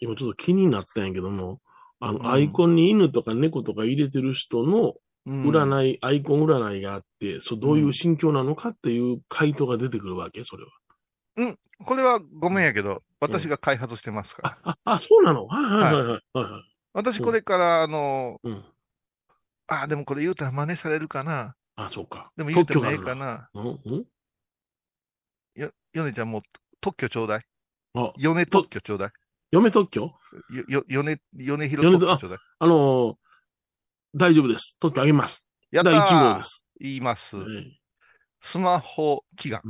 [0.00, 1.60] 今ちょっと気になったんやけども
[2.00, 2.30] あの、うん。
[2.30, 4.94] アイコンに犬とか猫とか入れてる人の
[5.26, 5.50] うん。
[5.50, 10.70] 占い、アイコン占いがあってそうどういう心境なのかっていう回答が出てくるわけそれは。
[11.84, 14.78] これはごめんやけど、私が開発してますから。
[14.84, 15.46] ああそうなの？
[15.46, 16.02] はいはいはい
[16.52, 16.62] はい
[16.94, 18.64] 私これから、あの、うん。
[19.66, 21.54] あ、でもこれ言うたら真似されるかな。
[21.74, 22.30] あそうか。
[22.38, 23.32] でも言うてもええ特許がかな。
[23.32, 24.04] あるなうんうん？
[25.60, 26.42] よ、ヨネちゃんもう
[26.80, 27.42] 特許ちょうだい。
[27.94, 29.10] あヨネ特許ちょうだい。
[29.52, 30.02] 嫁特許？
[30.50, 32.38] よ、よ、ヨネ、ヨネヒロ特許ちょうだい？
[32.58, 33.16] あのー
[34.14, 34.76] 大丈夫です。
[34.80, 35.44] 特許あげます。
[35.70, 36.64] やった第1号ーです。
[36.80, 37.40] 言いますえ。
[37.40, 37.78] え
[38.40, 39.60] スマホ祈願。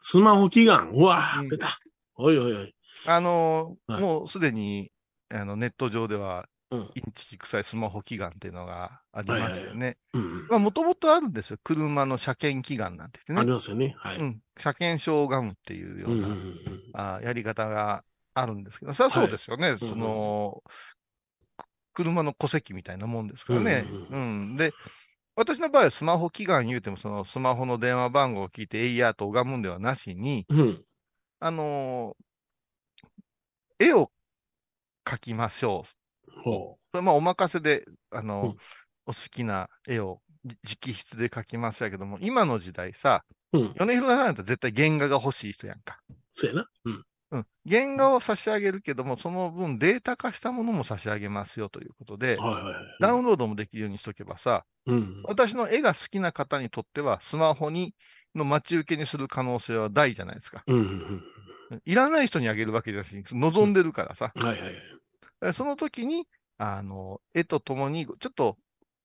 [0.00, 0.90] スマホ祈願。
[0.92, 1.78] うわうんー出た。
[2.14, 2.74] おいおいおい。
[3.06, 4.90] あのーはいもうすでに、
[5.30, 6.90] あの、ネット上では、うん。
[6.94, 9.98] インチキ臭いスマホ祈願っていうのがありましたよね。
[10.14, 10.46] うん。
[10.48, 11.58] まあ、もともとあるんですよ。
[11.64, 13.42] 車の車検祈願なんて言あ。
[13.42, 13.94] りますよね。
[13.98, 14.16] はい。
[14.18, 14.42] うん。
[14.56, 16.56] 車検証を拝むっていうようんうな、うんうん
[16.94, 19.70] あやり方があるんですけど、それはそうですよね。
[19.70, 20.62] うんその、
[21.94, 23.86] 車の戸籍みたいなもんですからね。
[24.10, 24.72] ううんん、で、
[25.36, 30.60] 私の場合はスマホ祈願言うても、そのスマホの電話番号を聞いて、えいやーと拝むんではなしに、うん。
[30.60, 30.84] うん。
[31.40, 32.22] あのー
[33.78, 34.12] 絵を
[35.04, 35.84] 描きましょ
[36.28, 36.40] う。
[36.40, 38.56] ほそれまあお任せで、あのーうん
[39.04, 43.58] お好きな絵をじ直筆で描きましたけども、今の時代さ、う。
[43.58, 43.74] うん。
[43.74, 45.98] 米広さんだったら絶対原画が欲しい人やんか。
[46.32, 46.68] そうやな。
[46.84, 47.04] うん。
[47.32, 47.46] うん。
[47.68, 52.74] 原画を差し上げるけども、その分データ化したものも差し上げますよということで、はいはいはい。
[53.00, 55.22] ダウンロードもできるようにしとけばさ、うん。
[55.24, 57.94] 私の絵が好きな方にとっては、スマホに、
[58.34, 60.62] の待ち受けにする可能性は大じゃないですか。
[60.66, 61.22] うんうん
[61.86, 64.32] いらない人にあげるわけじゃなし、望んでるからさ。
[64.34, 64.44] うん。
[64.44, 64.74] はいはいはい。
[65.44, 68.58] えその時に、あの、絵とともに、ちょっと、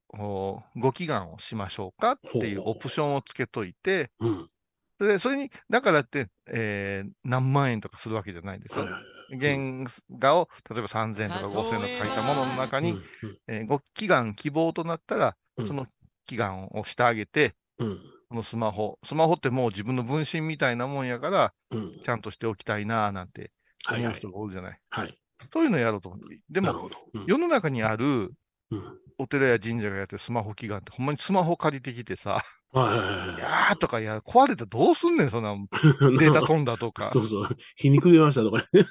[0.09, 4.49] おご祈願をしましょうかっていうオプションをつけといて、うん。
[4.99, 8.91] で、それに、だからって、えー何万円とかするわけじゃないんですよはい。
[8.93, 9.39] はいはい。
[9.39, 9.85] 原
[10.17, 13.03] 画を、例えば3000円とか5000円とか書いたものの中に、うん
[13.47, 15.85] えーご祈願希望となったら、うんその
[16.29, 17.99] 祈願をしてあげて、うん。
[18.29, 22.01] このスマホ、スマホってもう自分の分身みたいなもんやから、うん。
[22.03, 23.51] ちゃんとしておきたいなぁなんて
[23.85, 24.31] はいはい思う人。
[24.31, 24.79] がおるじゃない。
[24.89, 25.17] はい。
[25.53, 26.21] そういうのやろうと思う。
[26.49, 26.89] でも、
[27.27, 28.33] 世の中にある
[28.71, 28.97] うん。
[29.19, 35.59] お寺や神社がやってるスマホ祈願って、ほんまにスマホ借りてきてさ、はいやーとか、いや、壊れてどうすんねん、そんなはい。
[36.19, 37.09] データ飛んだとか。
[37.09, 37.57] そうそう。
[37.75, 38.85] 皮肉出ましたとかね。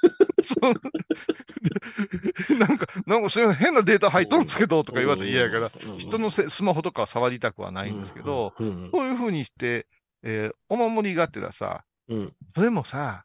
[2.58, 9.86] なんか、なんか、そういう変なデータ入っとんですけど、とか言われて嫌やから、うん人のせスマホとかは触りたくはないんですけど、、そういうふうにして、
[10.22, 12.36] えーお守りがてらさ、うん。
[12.54, 13.24] それもさ、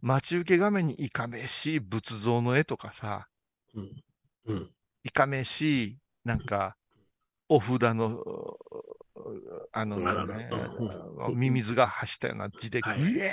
[0.00, 3.28] 待ち受け画面にいかめしい仏像の絵とかさ、
[3.74, 4.04] うん。
[4.46, 4.70] うん。
[5.04, 6.76] いかめしい、なんか、
[7.48, 8.22] お札の、
[9.72, 10.50] あの、ね
[11.28, 13.32] うんミミズが発したような字で、はいイエ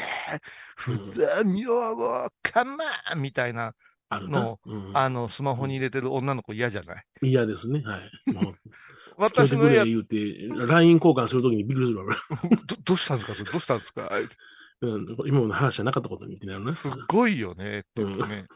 [0.80, 3.74] ー札名簿かまーみたいな、
[4.12, 4.60] の。
[4.66, 7.04] うんあの、スマホに入れてる女の子嫌じゃない？
[7.30, 7.82] 嫌ですね。
[7.86, 8.02] はい。
[9.18, 10.16] 私の絵や言うて、
[10.50, 12.16] LINE 交換するときにびっくりするわ。
[12.68, 13.36] ど、どうしたんですか？
[13.38, 14.10] それどうしたんですか？
[14.80, 16.72] うん、今の話じゃなかったことに言ってなるな。
[16.74, 18.48] すっごいよね、ってうん。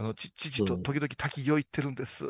[0.00, 2.24] あの、ち、父とうん時々滝行行ってるんです。
[2.24, 2.28] っ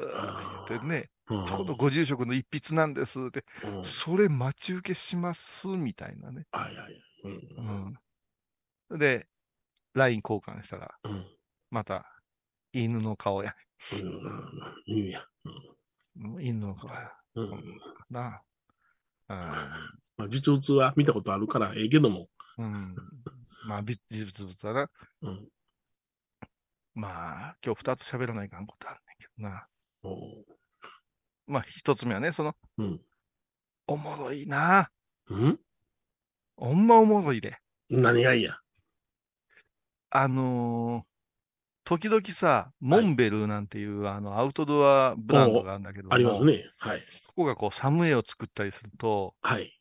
[0.66, 3.20] てね、うんちょうどご住職の一筆なんです。
[3.26, 6.46] って、うんそれ待ち受けします、みたいなね。
[6.50, 7.02] はいはい。
[7.24, 7.28] う
[7.62, 7.98] ん
[8.90, 8.98] うん。
[8.98, 9.28] で、
[9.92, 11.26] LINE 交換したら、うん
[11.70, 12.06] また、
[12.72, 13.54] 犬の顔や。
[13.92, 14.00] うん
[14.86, 15.22] いいや。
[16.16, 17.12] うん犬の顔や。
[17.34, 18.40] うんうんな
[19.28, 19.78] あ。
[20.16, 22.30] まあ、実物は見たことあるからええけども。
[22.56, 22.72] うん。
[22.72, 22.96] うん。
[23.66, 24.90] まあ、美実物だな。
[25.20, 25.48] うん
[26.98, 29.68] まあ、今日二つ喋らないかんことあるんだけどな。
[30.02, 30.44] お
[31.46, 33.00] まあ一つ目はね、その、うん。
[33.86, 34.90] おもろいな。
[35.28, 35.60] うん？
[36.56, 37.56] ほんまおもろいで。
[37.88, 38.58] 何がいいや。
[40.10, 41.08] あのー
[41.84, 46.66] 時々さ、モンベルなんていう、あの、アウトドアブランドがあるんだけども、ありますね。
[46.76, 47.00] はい。
[47.28, 49.80] ここがこう、サムエを作ったりすると、はい。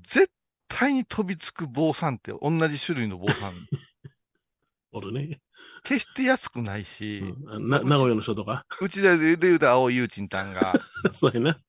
[0.00, 0.30] 絶
[0.68, 3.52] 対に飛びつく坊さんって同じ種類の坊さん。
[4.92, 5.42] おるね。
[5.82, 8.64] 決して安くないし、うんな、名古屋の人とか？
[8.80, 10.74] うちで言うと青いゆうちんたんが、
[11.12, 11.60] そうやな。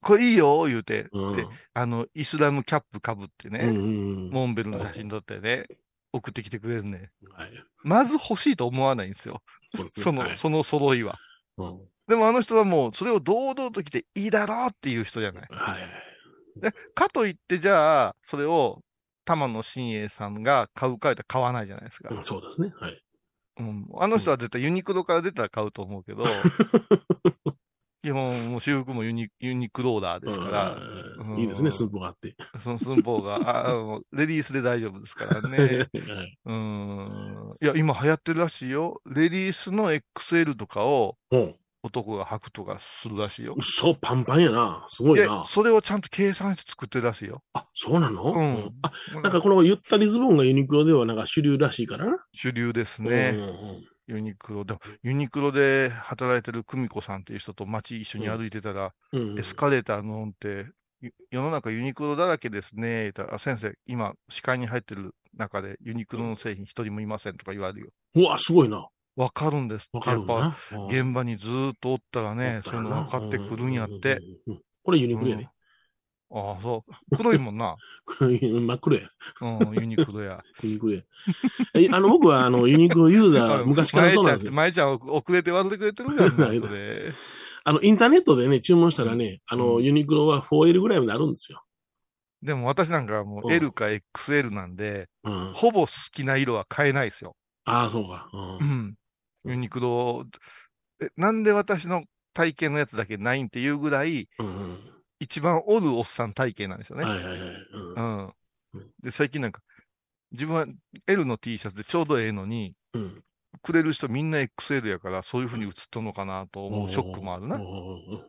[0.00, 5.66] これいいよ、言うて、うんで、あの、イスラムキャップかぶってね、うんうんうんモンベルの写真撮ってね、
[6.12, 7.10] 送ってきてくれるね。
[7.30, 7.50] はい。
[7.84, 9.42] まず欲しいと思わないんですよ。
[9.96, 11.18] その、はいその揃いは。
[11.56, 15.48] うんでもあの人はもう、それを堂々と着ていいだろうっていう人じゃない。
[15.50, 16.60] はい。
[16.60, 18.82] で、かといって、じゃあ、それを、
[19.24, 22.14] 玉野真栄さんが買うか言ったら買わないじゃないですか。
[22.14, 22.72] うんそうですね。
[22.78, 23.02] はい。
[23.58, 26.24] うん、あの人は絶対ユニクロから出たら買うと思うけど、
[28.02, 30.76] 基本、もう私服もユニユニクローダーですから、
[31.18, 32.34] うんいいですね、寸法があって。
[32.58, 35.58] その寸法が、ああのレディースで大丈夫ですからね。
[35.94, 37.52] はいうん。
[37.60, 39.00] いや、今流行ってるらしいよ。
[39.06, 41.56] レディースの XL とかをうん。
[41.82, 43.56] 男が履くとかするらしいよ。
[43.60, 44.84] そう、パンパンやな。
[44.88, 45.44] すごいでな、。
[45.48, 47.42] それをちゃんと計算して作ってるらしいよ。
[47.54, 48.22] あ、そうなの？
[48.32, 48.92] うんあ、
[49.22, 52.06] なんかこのゆったりズボンがユニクロではなんか主流らしいから？
[52.06, 52.18] な。
[52.34, 53.34] 主流ですうんね。
[53.36, 60.66] うんユニクロでも、ユニクロで働いてる久美子さんっていう人と街一緒に歩いてたら、うんうんエスカレーターの音って、
[61.00, 63.02] ゆ世の中ユニクロだらけですね。
[63.02, 67.90] 言ったらあ先生、今、視界に入ってる中でユニクロの製品一人もいませんとか言われるよ。
[68.16, 68.88] うわ、すごいな。
[69.16, 70.10] わかるんですって。
[70.10, 70.26] やっな。
[70.26, 70.56] ぱ、
[70.88, 74.16] 現場にずーっとおったらね、そういうの分かってくるんやって。。
[74.16, 75.48] うんうんうんうんこれユニクロやね。
[76.30, 77.16] ああ、そう。
[77.16, 77.76] 黒いもんな。
[78.04, 79.08] これ真っ黒や。
[79.40, 80.42] うん、ユニクロや。
[80.62, 81.02] ユニクロや。
[81.74, 84.52] えあの、僕はあの、 ユニクロユーザー、昔からそうなんですよ。
[84.52, 87.12] 前ちゃん、前ちゃん遅れて笑ってくれてるからな、それ。
[87.64, 91.62] あの、インターネットでね、注文したらね、あの、うんユニクロは 4L ぐらいまであるんですよ。
[92.42, 95.52] でも私なんかはもううん L か XL なんで、うん。
[95.52, 97.36] ほぼ好きな色は買えないですよ。
[97.64, 98.28] ああ、そうか。
[98.32, 98.94] ううんん。
[99.44, 100.24] ユニクロ、
[101.00, 104.78] えなんで私の体型のやつだけないんっていうぐらい、うんうん。
[105.20, 107.04] 一番おるおっさん体型なんですよね。
[107.04, 107.40] はいはいはい。
[108.74, 108.90] うん。
[109.02, 109.62] で、最近なんか、
[110.32, 110.66] 自分は
[111.06, 113.22] L の T シャツでちょうどええのに、うん。
[113.62, 117.56] くれる人みんな XL やから、そういう風に映っとんのかなと思うショックもあるな。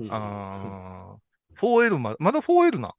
[0.09, 1.17] あー
[1.61, 2.93] 4L ま、まだ 4L な？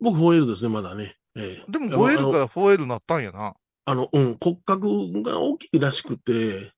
[0.00, 1.16] 僕 4L ですね、まだね。
[1.36, 3.54] ええでもいや 5L あのから 4L なったんやな。
[3.84, 6.72] あの、うん、骨格が大きいらしくて、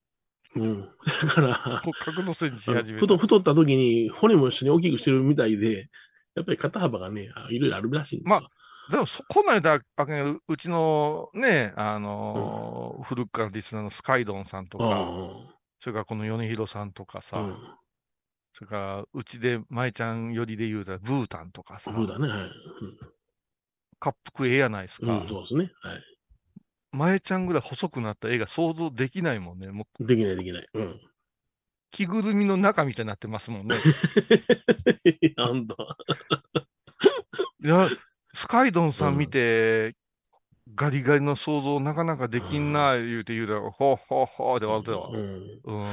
[0.57, 0.81] うん。
[0.81, 0.87] だ
[1.29, 3.17] から、骨格のせいにし始めた太。
[3.19, 5.89] 太った時に骨も一緒に大きくしてるみたいで、
[6.35, 8.49] やっぱり肩幅がね、あいろいろあるらしいんですよ。
[8.91, 9.83] でも、そこの間、う
[10.49, 14.85] うちのね、あのー古くからリスナーのスカイドンさんとか、
[15.81, 17.57] それからこの米広さんとかさ、うん。
[18.53, 22.41] それからうちで舞ちゃんよりで言うたらブータンとかさ、そうだね、はい。
[24.01, 25.07] 滑腹ええやないですか。
[25.07, 25.71] うん、うん、そうですね。
[25.83, 26.03] はい。
[26.93, 29.69] 舞ちゃんぐらい細くなった絵が想像できないもんね。
[29.71, 30.69] もうできない、できない。
[30.75, 31.01] うん。
[31.93, 33.77] 着ぐるみの中みたいになってますもんね。
[35.37, 35.75] なんだ。
[37.63, 37.89] いや、
[38.35, 39.97] スカイドンさん見て、
[40.75, 45.09] ガリガリの想像なかなかできんな、言うて言うたら、ほうほうほうで笑ってたわ。
[45.11, 45.61] うん。
[45.65, 45.89] うん。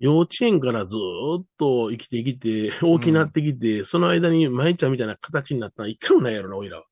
[0.00, 6.86] 幼稚園からずーっと生きてきて、大きなってきて、その間に舞ちゃんみたいな形になったの一回もないやろな、おいらは。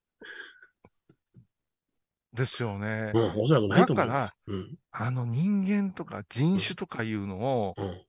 [2.40, 3.12] ですよね。
[3.14, 4.34] うん、おそらくないと思だか。
[4.46, 4.74] うん。
[4.90, 8.06] あの人間とか人種とかいうのをうん。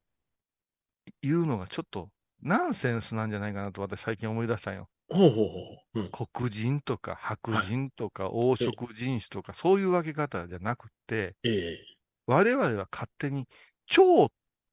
[1.22, 2.10] 言うのがちょっと
[2.41, 4.88] ナンセンスなんじゃないかなと私最近思い出したんよ。
[5.10, 5.60] ほうほうほ
[5.96, 6.00] う。
[6.00, 6.10] うん。
[6.12, 11.80] 黒人とか白人とか黄色人種とかそういう分け方じゃなくて、ええ
[12.28, 13.48] 我々は勝手に
[13.88, 14.30] 蝶、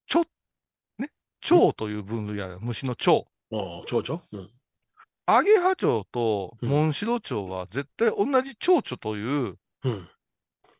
[0.06, 0.22] 蝶、
[0.98, 2.58] ね、蝶という分類ある。
[2.60, 3.26] 虫の蝶。
[3.52, 4.22] ああ、蝶々？
[4.32, 4.50] うん。
[5.30, 10.08] アゲハチョウとモンシロチョウは絶対同じ蝶々といううん。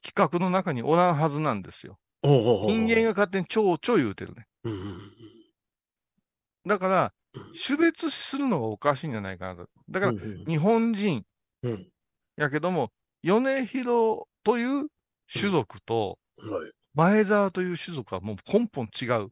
[0.03, 1.99] 規格の中におらんはずなんですよ。
[2.23, 4.47] 人間が勝手に蝶々言うてるね。
[6.67, 9.69] だからうん、種別するのがおかしいんじゃないかなと。
[9.91, 10.13] だから
[10.47, 11.25] 日本人
[11.63, 11.87] うん。
[12.37, 12.91] やけども、
[13.23, 14.87] 米広という
[15.31, 16.71] 種族と、はい。
[16.95, 19.31] 前沢という種族はもう根本違う。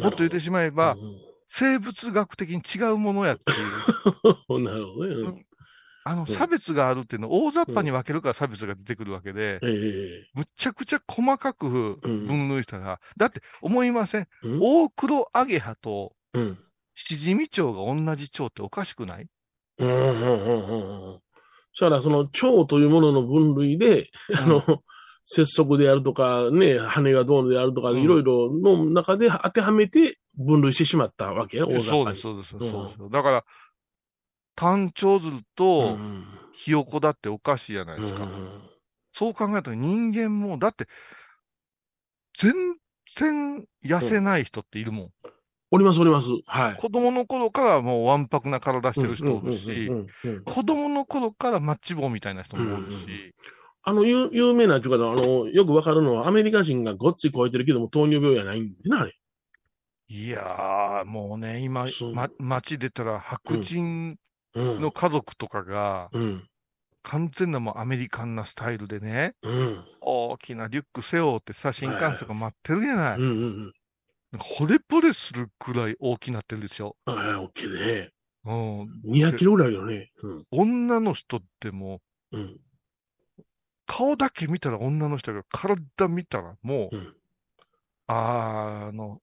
[0.00, 4.56] もっと言ってしまえば、うん生物学的に違うものやっていう。
[4.56, 5.14] う んなるほどね。
[5.14, 5.46] うん。
[6.04, 6.26] あの、ん。
[6.26, 9.68] 差別があるっていうのを大雑把に分けるから差別が出てくるわけで、え
[10.24, 10.30] え。
[10.34, 14.28] むっちゃくちゃ細かくうん分類したら、だって思いません？
[14.42, 14.58] うん。
[14.60, 16.58] 大黒アゲハとうん。
[16.94, 19.28] シジミチョウが同じ蝶っておかしくない？
[19.78, 21.12] うん、うん、うん、うん。
[21.12, 21.20] うん
[21.78, 24.62] そしたら、その、蝶というものの分類で、あの、
[25.24, 28.02] 節足であるとか、ね、羽がどうであるとか、うん。
[28.02, 31.58] いろいろの中で当てはめて分類してしまったわけ？
[31.58, 33.10] そうです、そうです、そううんです。
[33.10, 33.44] だから、
[34.54, 38.24] 単調鶴うとんひよこだっておかしいじゃないうんですか。
[38.24, 38.62] うん
[39.18, 40.86] そう考えたら人間も、だって、
[42.38, 42.52] 全
[43.16, 45.10] 然痩せない人っているもん。
[45.70, 46.28] おります、おります。
[46.44, 46.74] はい。
[46.74, 49.90] 子供の頃からもうわんぱくな体してる人もいるし、
[50.44, 53.32] 子供の頃からマッチ棒みたいな人もいるし、うんうん
[53.88, 59.16] あの、有有名なっていうか、あの、よくわかるのは、アメリカ人がごっつい超えてるけども、糖尿病やないんでな、あれ。
[60.08, 64.16] いやー、もうね、今そう、ま、街出たら白人
[64.54, 64.80] うん。
[64.80, 66.48] の家族とかが、うん。
[67.02, 69.84] 完全なもうアメリカンなスタイルでね、うん。
[70.00, 73.18] 大きなリュック背負ってさ、新幹線が待ってるじゃない。
[73.18, 73.72] うんうん
[74.38, 76.96] 惚れ惚れするくらい大きなってるでしょ。
[77.06, 77.14] うん。
[77.14, 78.12] はい、オッケーで。
[78.44, 79.00] うん。
[79.04, 80.10] 200キロぐらいよね。
[80.22, 80.44] うん。
[80.50, 82.00] 女の人っても
[82.32, 82.60] う、うん。
[83.86, 87.16] 顔だけ見たら女の人が体見たらもう、うん。
[88.08, 89.20] あーあの、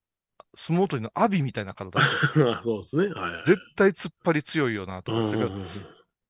[0.56, 2.00] 相撲取りのアビみたいな体。
[2.62, 3.08] そうですね。
[3.08, 3.44] はい。
[3.46, 5.66] 絶対突っ張り強いよなとうん思ってうんうん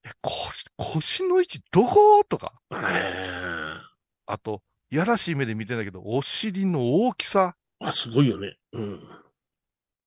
[0.06, 2.52] え腰、腰の位置どことか。
[2.72, 3.78] え
[4.26, 7.56] あと、やらしい目で見てんだけど、お尻の大きさ。
[7.80, 8.56] ーあ、すごいよね。
[8.72, 9.00] うん。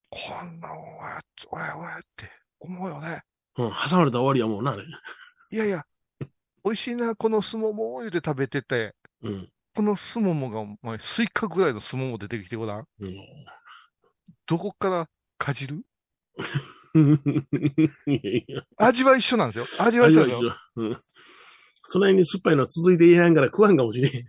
[0.10, 3.23] こんなおや、おやおやって思うよね。
[3.58, 3.71] うん。
[3.71, 4.84] 挟まれたら終わりやもんな、あれ。
[5.51, 5.86] いやいや、
[6.63, 9.49] 美味しいな、このすもも言うて食べてて、うん。
[9.75, 12.88] このすももが、お前、スイカぐらいのすもも出てきてごらん。
[12.99, 13.15] うん。
[14.48, 15.84] どこからかじる？
[18.78, 19.66] 味は一緒なんですよ。
[19.80, 20.56] 味は一緒ですよ。
[20.78, 20.98] うん。
[21.84, 24.12] その辺に酸っぱいのは続いていらんから食わんかもしれん。
[24.14, 24.26] い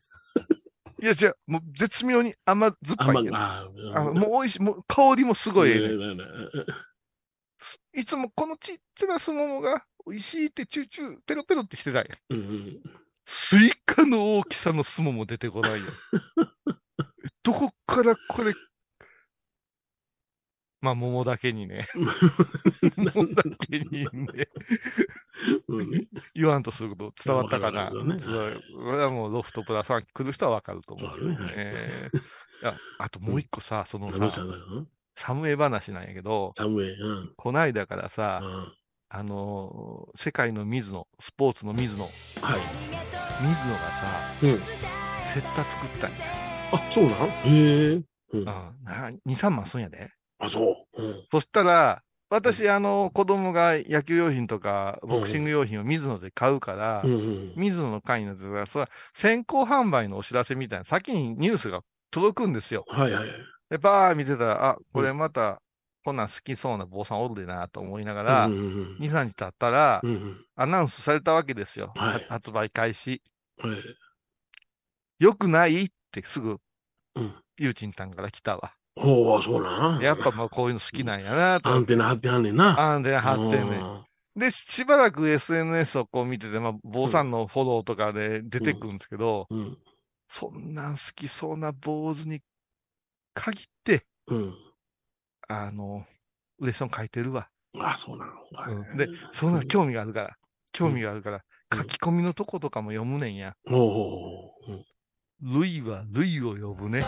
[1.01, 6.25] や、じゃもう絶妙に甘酸っぱいね、あんま、ああもう美味しい、もう香りもすごいええね、ね。
[7.95, 12.17] いつもこのちっちゃなすももが美味しいってチューチュー、ペロペロってしてたんや。
[12.31, 12.83] うんうん。
[13.27, 15.87] スイカの大きさのすもも出てこないよ。
[17.45, 18.55] どこからこれ、
[20.81, 21.87] まあ、桃だけにね。
[22.97, 24.09] 桃だけにね。
[25.69, 27.85] うん言わんとすること伝わったかな。
[27.85, 32.11] わかるわかるそれこれはもうロフトプラスワン来る人はわかると思うねね。
[32.63, 34.31] いや、あともう一個さ、そのさ、の
[35.17, 37.35] サムエ話なんやけど、サムエ、うん。
[37.37, 38.73] こないだからうさ、ん。
[39.11, 42.13] あのー世界の水野、スポーツの水野、はい。
[43.43, 44.07] 水野がさ、
[44.43, 44.61] うん。
[45.25, 46.17] セッタ作ったんや。
[46.73, 47.29] あ、そうなん？
[47.29, 47.95] へえ。
[47.95, 48.45] うんうん。
[48.45, 50.11] な2、3万すんやで。
[50.39, 51.03] あ、そう。
[51.03, 51.27] うん。
[51.31, 57.53] そしたら、私、あの、子供が野球用品とか、ボクシング用品を水野で買うから、うんうん。
[57.57, 62.85] 水野の会になってたら、それは先行販売のお知らせみたいな、先にニュースが届くんですよ。
[62.89, 63.29] はいはい。
[63.71, 65.63] で、バー見てたら、あ、これまた、
[66.05, 70.11] こんなん好きそうな坊さんおるでなと思いながら、うんうん2、3日経ったらうん。
[70.11, 71.93] う、んアナウンスされたわけですよ。
[71.97, 73.23] はい発売開始。
[73.63, 73.71] うん。
[73.71, 73.81] はい。
[75.19, 75.85] よくない？
[75.87, 76.59] ってすぐ、
[77.15, 77.35] うん。
[77.59, 78.73] ゆうちんたんから来たわ。
[78.99, 80.03] ほう、そうなん？
[80.03, 81.69] やっぱまあこういうの好きなんやなと。
[81.71, 82.79] アンテナ張ってはんねんな。
[82.81, 84.05] アンテナ張ってんねうん
[84.41, 89.77] で、しばらく SNS をこう見てて、まあ、坊さんのフォローとかで出てくるんですけど、うん。
[90.29, 92.41] そんなん好きそうな坊主に
[93.35, 94.55] 限って、うん。
[95.49, 96.05] あの、
[96.61, 97.49] ウレソン書いてるわ。
[97.81, 98.33] あ、そうなの。
[98.53, 100.37] はいうんで、そんな興味があるから、
[100.73, 101.43] 興味があるから、
[101.75, 103.55] 書き込みのとことかも読むねんや。
[103.69, 104.85] ほうほうほううん。
[105.43, 107.05] 類は類を呼ぶね。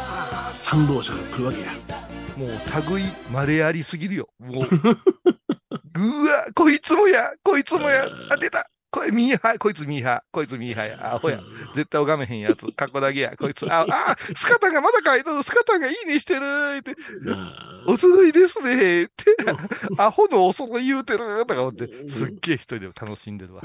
[0.54, 1.72] 賛同者が来るわけや。
[2.36, 4.28] もう、類まれありすぎるよ。
[4.38, 4.64] もう、
[6.00, 8.70] うわ、こいつもや、こいつもや、あ、出た。
[8.92, 11.40] これミーハー、こいつミーハー、こいつミーハーや、アホや。
[11.74, 16.40] 絶対拝めへんやつ、かっこだけや、こいつ、あ、あ、スカタンがまだ書いてる、スカタンがいいねしてる、
[16.78, 16.96] って、
[17.86, 19.12] お揃いですね、って、
[19.96, 23.62] アホのお揃い言うてる、とか思って、すっげえ一人で楽しんでるわ。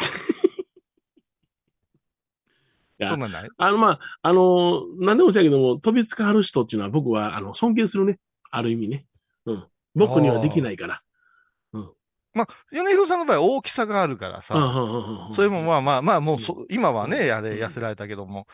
[2.97, 3.09] や。
[3.09, 3.49] そんなんない？
[3.57, 8.19] あの、まあ、あの、何でもそうやけども、飛びつかはる人っていうのは僕は、あの、尊敬するね。
[8.51, 9.05] ある意味ね。
[9.45, 9.65] うん。
[9.95, 11.01] 僕にはできないから。
[12.33, 18.45] まあ、米広さんの場合は大きさがあるからさ、うんうんうんうんそれもまあまあまあ、もうそ、今はね、あれ痩せられたけども、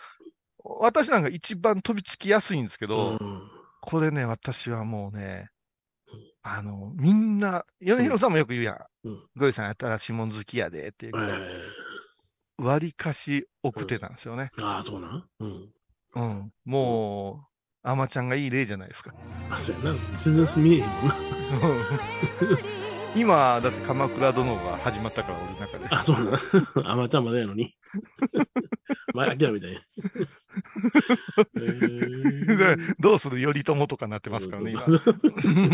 [0.64, 3.42] 私なんか一番飛びつきやすいんですけど、うん。
[3.82, 5.50] これね、私はもうね、
[6.44, 8.78] あの、みんな、米広さんもよく言うやん。
[9.06, 9.24] うん。
[9.36, 11.26] ゴリさんやったら指紋好きやでっていうけど、
[12.64, 14.52] 割りかし奥手なんですよね。
[14.62, 15.24] ああ、そうなん？
[15.40, 15.70] うん。
[16.16, 16.54] うん。
[16.64, 17.48] も
[17.84, 19.14] う、アマちゃんがいい例じゃないですか。
[19.50, 20.00] あ、そうやな。
[20.24, 21.16] 全然見えへんもんな。
[23.16, 25.88] 今、だって鎌倉殿が始まったから、俺の中で。
[25.90, 26.92] あ、そうなん。
[26.92, 27.74] あまちゃんまだやのに。
[29.14, 29.80] 前諦めたんや。
[31.54, 34.86] でどうする頼朝とかなってますからね、今。
[34.88, 34.90] う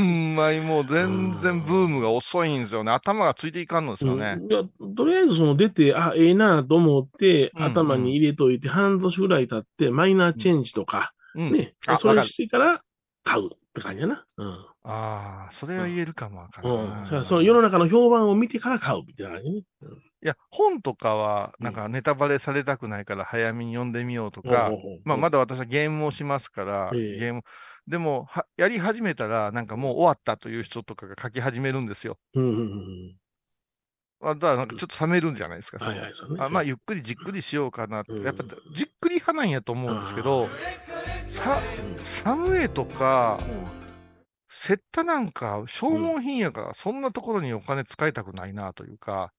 [0.02, 2.92] んまあ、もう全然ブームが遅いんですよね。
[2.92, 4.40] 頭がついていかんのですよね。
[4.50, 4.64] いや、
[4.96, 12.82] とりあえずその出て、あ、ええなと思って、うん頭に入れといて、半年ぐらい経って、マイナーチェンジとか、うんね、あそれしてから
[13.24, 13.50] 買う。
[13.78, 14.26] って感じやな。
[14.38, 14.66] うん。
[14.84, 16.66] ああ、それは言えるかもわかん。
[16.66, 17.04] ない。
[17.04, 19.62] だからその世の中の評判を見てから買うみたいな感じね。
[19.82, 24.72] うんいや、本とかは、なんかネタバレされたくないから早めに読んでみようとか
[25.06, 27.44] まあまだ私はゲームをしますから、ええゲーム、
[27.88, 32.18] でも、は、やり始めたら、なんかもう終わったという人とかが書き始めるんですよ。
[32.34, 33.16] うんうんうん
[34.20, 35.78] あだからなんかちょっと冷めるんじゃないですか。
[35.80, 35.92] うん。
[35.92, 36.16] はいはい、ね。
[36.40, 38.14] あまあ、ゆっくりじっくりしようかなって。
[38.14, 38.44] うんやっぱ、
[38.76, 40.50] じっくり派なんやと思うんですけど、
[41.30, 43.78] さ、うんサムウェイとか、うん
[44.50, 49.32] セッタなんか消耗品やから、そんなところにお金使いたくないなというか、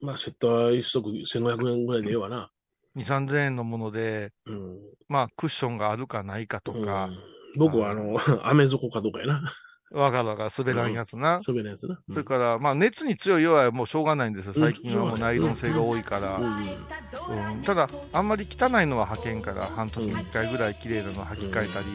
[0.00, 2.50] まあ、セットは一足1500円ぐらいでええわな。
[2.96, 4.76] 2、3000円のもので、うん。
[5.08, 7.18] まあ、クッションがあるかないかとかうん、
[7.56, 8.16] 僕はあの、
[8.46, 9.52] アメ底かどうかやな。
[9.90, 11.42] わかるわかる、滑らんやつな。
[11.42, 11.98] そべるやつな。
[12.08, 14.52] それから、まあ、熱に強い弱いはもうしょうがないんですよ。
[14.54, 16.36] うん最近はもうナイロン製が多いから。
[16.36, 16.62] うん。
[16.62, 21.86] うんただ、あんまり汚いのは履けんから、半年に1回ぐらい綺麗なの履き替えたり。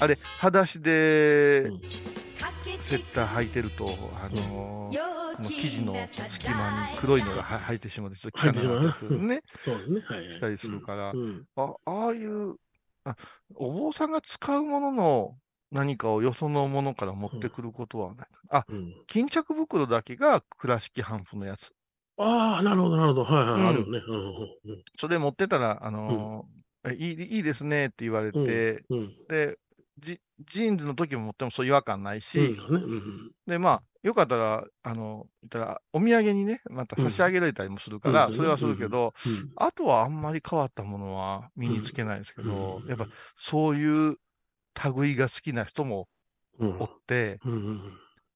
[0.00, 1.80] あれ、裸足でうん、
[2.80, 3.86] セッター履いてると、
[4.22, 5.96] あのーこの生地の
[6.30, 9.42] 隙間に黒いのがは入ってしまって、ちょっと汚かったりするね。
[9.58, 10.00] そうですね。
[10.06, 10.34] はいはい。
[10.34, 11.44] したりするからうん。
[11.56, 12.54] あああいう
[13.04, 13.16] あ、
[13.56, 15.36] お坊さんが使うものの
[15.74, 18.28] 何かをよそのものから持ってくることはない。
[18.48, 18.94] あ、うん。
[19.08, 21.72] 巾着袋だけが倉敷帆布のやつ。
[22.16, 23.24] ああ、なるほど、なるほど。
[23.24, 23.60] はいはい。
[23.60, 24.02] うんあるよね。
[24.06, 24.34] うんうん
[24.96, 28.84] それ持ってたら、あのーえいい、いいですねって言われて。
[29.28, 29.58] で、
[29.98, 32.56] ジジーンズの時も持ってもそう違和感ないし、
[33.46, 39.50] で、まあ、よかったら、あの、たら、お土産にね、また差し上げられたりもするから、うんそれはするけど、うん。
[39.56, 43.06] あとはあんまり変わったものは身につけないですけど、うんやっぱ
[43.38, 44.16] そういう
[44.96, 46.08] 類が好きな人も。
[46.60, 47.40] おって、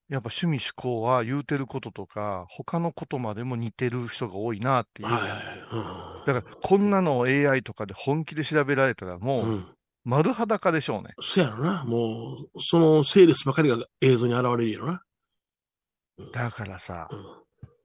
[0.09, 5.09] やっぱ趣味趣向は言うてることとか、他のことまでも似てる人が多いなっていう。
[5.09, 6.27] はいはいはい。
[6.27, 9.65] だから、こんなのを AI とかで本気で調べられたらもう、
[10.05, 11.15] 丸裸でしょうね。
[11.21, 11.85] そやろな。
[11.85, 15.03] もう、そのセールスばかりが映像に現れるやろな。
[16.33, 17.09] だからさ、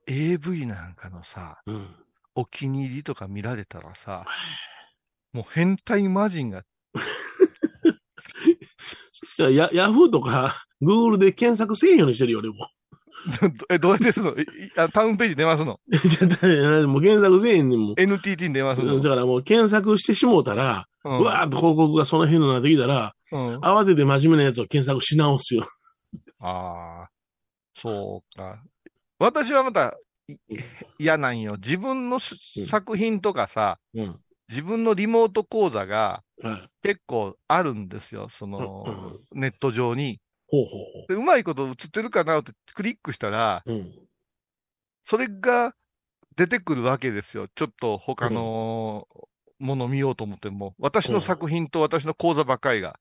[0.08, 1.62] AV なんかのさ、
[2.34, 4.26] お気に入りとか見られたらさ、
[5.34, 6.64] もう変態魔人が、
[9.56, 12.68] や、ヤフーとか、グーグルで検索せえへんようにしてるよ、俺も。
[13.70, 14.36] え、どうやってすんの
[14.76, 15.80] あタウンページ出ますの？
[16.88, 17.96] もう検索せえへんねんもん。
[17.98, 19.00] ?NTT に出ますの？
[19.00, 23.58] だからもう検索してしもうたら、ううわーっと広告がその辺のなってきたら、うん。
[23.60, 25.66] 慌てて真面目なやつを検索し直すよ。
[26.40, 27.10] ああ、
[27.76, 28.62] そうか。
[29.20, 29.98] 私はまた、
[30.28, 30.38] い
[31.00, 31.56] 嫌なんよ。
[31.56, 34.20] 自分の作品とかさ、うん。
[34.50, 36.70] 自分のリモート講座がはい。
[36.82, 38.28] 結構あるんですよ。
[38.30, 40.20] そうんの、ネット上に。
[40.48, 43.76] ほうほうでうまいこと映ってるかなってクリックしたら、ほう。
[43.78, 43.94] うん。
[45.06, 45.74] それが
[46.36, 47.48] 出てくるわけですよ。
[47.56, 49.08] ちょっと他の
[49.60, 53.00] もの見ようと思っても、私の作品と私の講座ばっかりが。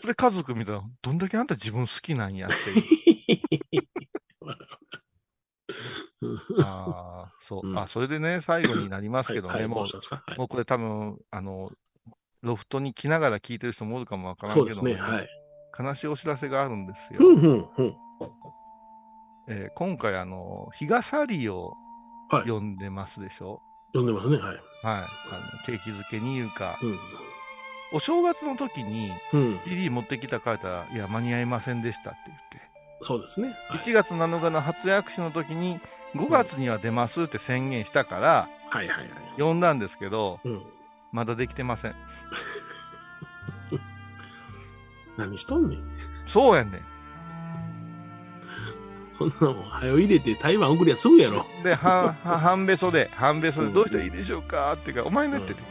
[0.00, 2.56] それ家族見たら、どんだけあんた自分好きなんやって
[3.76, 3.86] いう。
[6.62, 7.66] ああ、そう。
[7.68, 11.70] うんあ、それでね、最後になりますけどね、はいはいもうもうこれ多分、あの、
[12.42, 15.08] ロフトに来ながら聞いてる人もおるかもわからんけど、そうですね。
[15.08, 15.28] はい。
[15.78, 17.18] 悲しいお知らせがあるんですよ。
[17.20, 17.96] ふんふんふん。
[19.48, 21.74] えー今回、あの、日傘りを
[22.30, 22.42] はい。
[22.42, 23.60] 読んでますでしょ？
[23.92, 24.36] 読んでますね。
[24.36, 24.46] はい。
[24.46, 24.58] はい。
[24.84, 25.06] あの、
[25.66, 26.98] 景気づけに言うか、うん。
[27.92, 29.60] お正月の時にうん。
[29.64, 32.70] CD 持ってきたからいや、間に合いませんでしたって言って、
[33.02, 33.48] そうですね。
[33.68, 35.80] はい1月7日の初役所の時に、
[36.14, 39.08] 5月には出ますって宣言したから、はいはいはい。
[39.36, 40.62] 読んだんですけど、うん。
[41.12, 41.94] まだできてません。
[45.16, 45.82] 何しとんねん。
[46.26, 46.82] そうやねん。
[49.16, 51.46] そんなもん、早入れて台湾送りゃすぐやろ。
[51.62, 55.62] で、は、は、 半べそで、半べそでうんどうしたらいいでしょうかっていうか、お前ねってて、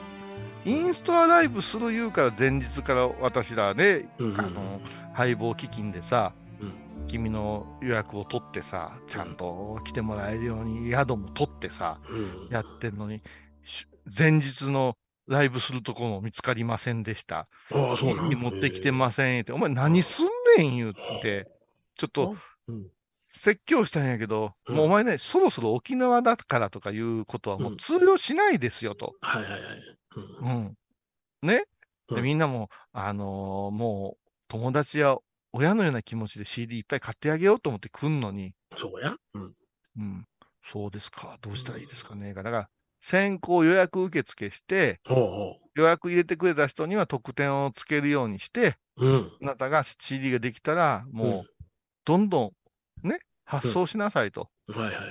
[0.65, 4.81] インストアライブする言うから前日から私らで、うんあの、
[5.13, 6.48] 配合基金でさ、うん
[7.09, 12.47] 君の予約を取ってさ、ちゃんと来てもらえるように宿も取ってさ、うん。
[12.49, 13.21] やってんのに、
[13.63, 13.85] し
[14.17, 14.95] 前日の
[15.27, 17.47] ライブするところも見つかりませんでした。
[17.71, 21.47] ああ、そうなん持ってきてませんって、お前何すんねん言って、
[21.95, 22.35] ちょっと
[22.67, 22.87] うん。
[23.31, 29.15] 説教したんやけど、うんもうお前ね、そろそろ沖縄だからとかいうことはもう通用しないですよと。
[29.21, 29.61] はいはいはい。
[30.41, 31.47] うんうん。
[31.47, 31.65] ね、
[32.09, 35.15] みんなも、あのーもう友達や
[35.53, 39.15] 親のような気持ちで CD いっぱい買ってあげようと思って来んのに、そうや？
[39.35, 39.55] うん。
[39.97, 40.25] うん。
[40.63, 41.37] そうですか。
[41.41, 42.33] どうしたらいいですかね。
[42.33, 42.69] だから、
[43.01, 49.05] 先行予約受付して、ほうほ予約入れてくれた人には特典をつけるようにして、う。
[49.07, 49.31] うん。
[49.41, 51.53] あなたが CD ができたら、もう、
[52.05, 52.53] どんど
[53.03, 54.49] ん、ね、発送しなさいと。
[54.67, 55.09] はいはいはい。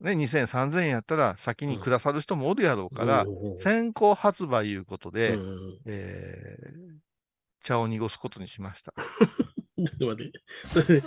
[0.00, 5.36] ね、2000円、3000円やったら先にくださる人もおるやろうから、うん先行発売いうことで、う
[5.76, 6.98] んえー
[7.62, 8.94] 茶を濁すことにしました。
[9.86, 10.40] ちょっと待って。
[10.64, 11.02] それで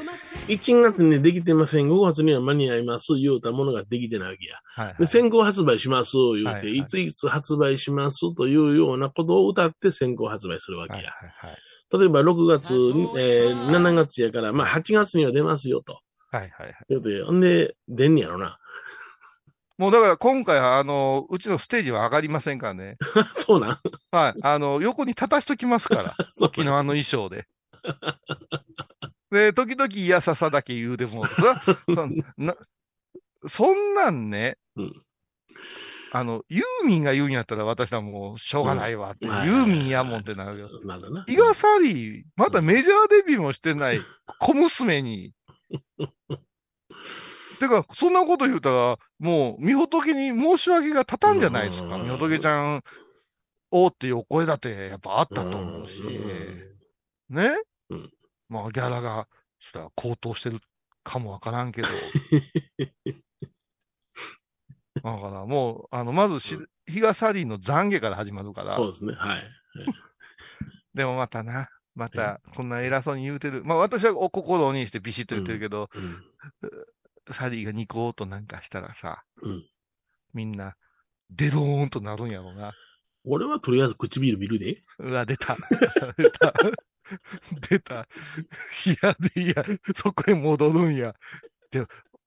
[0.48, 1.90] 1月にできてません。
[1.90, 3.16] 5月には間に合います。
[3.16, 4.60] 言うたものができてないわけや。
[4.64, 4.96] はい、はい。
[5.00, 6.16] で先行発売します。
[6.16, 11.12] 言うて、はいはいいついつ発売しますというようなことを歌って先行発売するわけはいや。
[11.12, 11.58] はいはい。
[12.00, 12.74] 例えば6月、
[13.20, 16.00] えー7月やから、まあ8月には出ますよと。
[16.32, 16.76] はいはいはい。
[16.88, 18.58] 言うて、ほんで、出んねやろな。
[19.78, 22.98] もうだから今回は、あの、うちのステージは上がりませんからね。
[23.36, 23.80] そうなん。
[24.12, 24.40] はい。
[24.42, 26.16] あの、横に立たしときますから。
[26.40, 27.48] 沖縄の衣装で。
[29.32, 31.78] で、時々いやささだけ言うでも、そそ
[32.38, 32.56] な
[33.48, 35.04] そんなんね、うん
[36.14, 40.70] あの、ユーミンが言うんやったら私はもうしょうがないわって、うんはいユーミンやもんってなるよ。
[40.84, 41.26] なるほどな。
[41.28, 44.02] 伊賀サリー、まだメジャーデビューもしてない
[44.40, 45.34] 小娘に。
[47.60, 51.96] てか、そんなこと言うたら、もう、みほとけに申し訳が立たんじゃないですか。
[51.96, 52.82] うんみほとけちゃん、
[53.72, 56.02] おーっていうお声だってやっぱあったと思うし。
[56.02, 56.72] うん
[57.30, 57.52] ね、
[57.92, 58.12] うん
[58.50, 59.28] まあ、ギャラが、
[59.60, 60.60] それは高騰してる
[61.04, 61.88] かもわからんけど。
[64.96, 68.76] だからもう、あの、まずし、日がサリーの懺悔から始まるから。
[68.76, 69.14] そうですね。
[69.14, 69.44] はい。
[70.94, 73.64] でもまたな、また、こんな偉そうに言うてる。
[73.64, 76.26] まあ私はお心にしてビシッと言ってるけど、うん
[77.30, 79.66] サリーがニコーとなんかしたらさ、うん
[80.34, 80.76] みんな、
[81.30, 82.74] デローンとなるんやろうな。
[83.24, 84.82] 俺はとりあえず唇見るで。
[85.00, 85.56] うわ、出た。
[86.18, 86.54] 出た。
[87.70, 88.07] 出た。
[88.86, 91.16] いや、でいや、そこへ戻るんや。
[91.72, 91.86] で、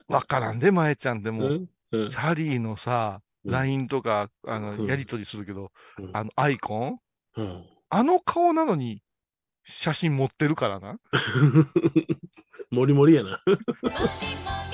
[0.08, 6.98] わからんで、前ちゃんでも、うんうんサリーのさ、うん LINE とか、あの、うんやりとりするけど、うんあの、アイコン？
[7.36, 9.02] うんあの顔なのに、
[9.66, 10.98] 写真持ってるからな。
[12.70, 13.40] もりもりやな。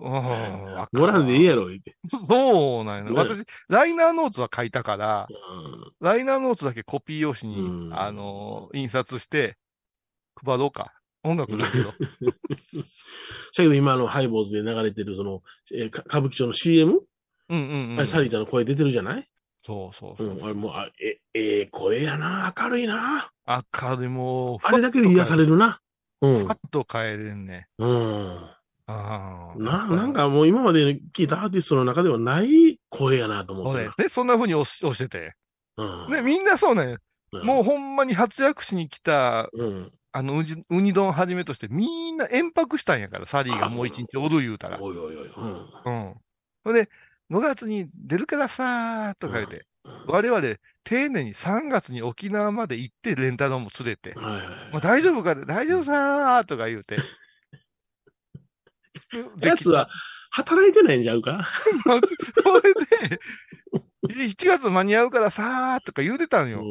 [0.00, 0.12] うん、
[0.74, 1.96] わかごらんでいいやろ、言って。
[2.28, 9.56] そうなんや私、ライナーノーツは書いたから、うんライナーノーツだけコピー用紙に、うんあの、印刷して、
[10.44, 10.92] 配ろうか。
[11.24, 11.92] 音楽だけど。
[11.92, 11.94] だ
[13.56, 15.42] けど今あのハイボーズで流れてるその、
[15.74, 16.92] え歌舞伎町の CM?
[17.48, 17.98] うんうんうん。
[17.98, 19.28] あれサリーちゃんの声出てるじゃない？
[19.66, 20.40] そうそうそうう。
[20.40, 20.44] ん。
[20.44, 22.54] あれもう、あえ、ええ声やな。
[22.56, 23.30] 明るいな。
[23.44, 25.80] 赤でもう、あれだけで癒されるな。
[26.20, 26.54] うんパ。
[26.54, 27.66] ッと変えれんね。
[27.78, 28.50] うん。
[28.88, 29.58] ああ。
[29.58, 33.84] な、なんかもう今まで聞いたアーティストの中ではない声やなと思ってな。
[33.84, 34.08] そうですね。
[34.08, 35.34] そんな風に押し押してて。
[35.76, 36.10] うん。
[36.10, 36.82] ね、みんなそうね。
[36.82, 36.98] うん
[37.44, 39.92] もうほんまに活躍しに来た、うん。
[40.12, 44.80] あの、うじウニ丼はじめとして、みんな延泊したんやから、サリーがもう一日おる言うたら。
[44.80, 45.26] おいおいおい。
[45.26, 45.66] うん。
[45.84, 46.14] うん。
[46.64, 46.88] ほんで、
[47.30, 49.66] 5月に出るからさーとか言って、
[50.06, 54.44] 我々、丁寧に3月に沖縄まで行って、レンタロウも連れて、はいはい。
[54.72, 56.96] まあ、大丈夫かで、大丈夫さーとか言うて。
[59.40, 59.88] やつは、
[60.30, 61.44] 働いてないんちゃうか？
[61.82, 62.00] それ
[63.10, 63.20] で、
[64.30, 66.62] 7月間に合うからさーとか言うてたんよ。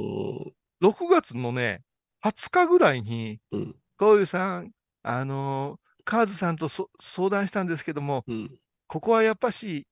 [0.82, 1.82] 6月のね、
[2.24, 3.76] 20日ぐらいに、うん。
[3.98, 4.72] こういうさん、
[5.04, 8.58] あのーカーズさんとそ相談したんですけども、うん。
[8.88, 9.86] ここはやっぱし、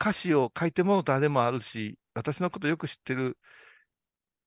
[0.00, 3.36] 歌詞を書いてもろたあれもあるし、私のことよく知ってる、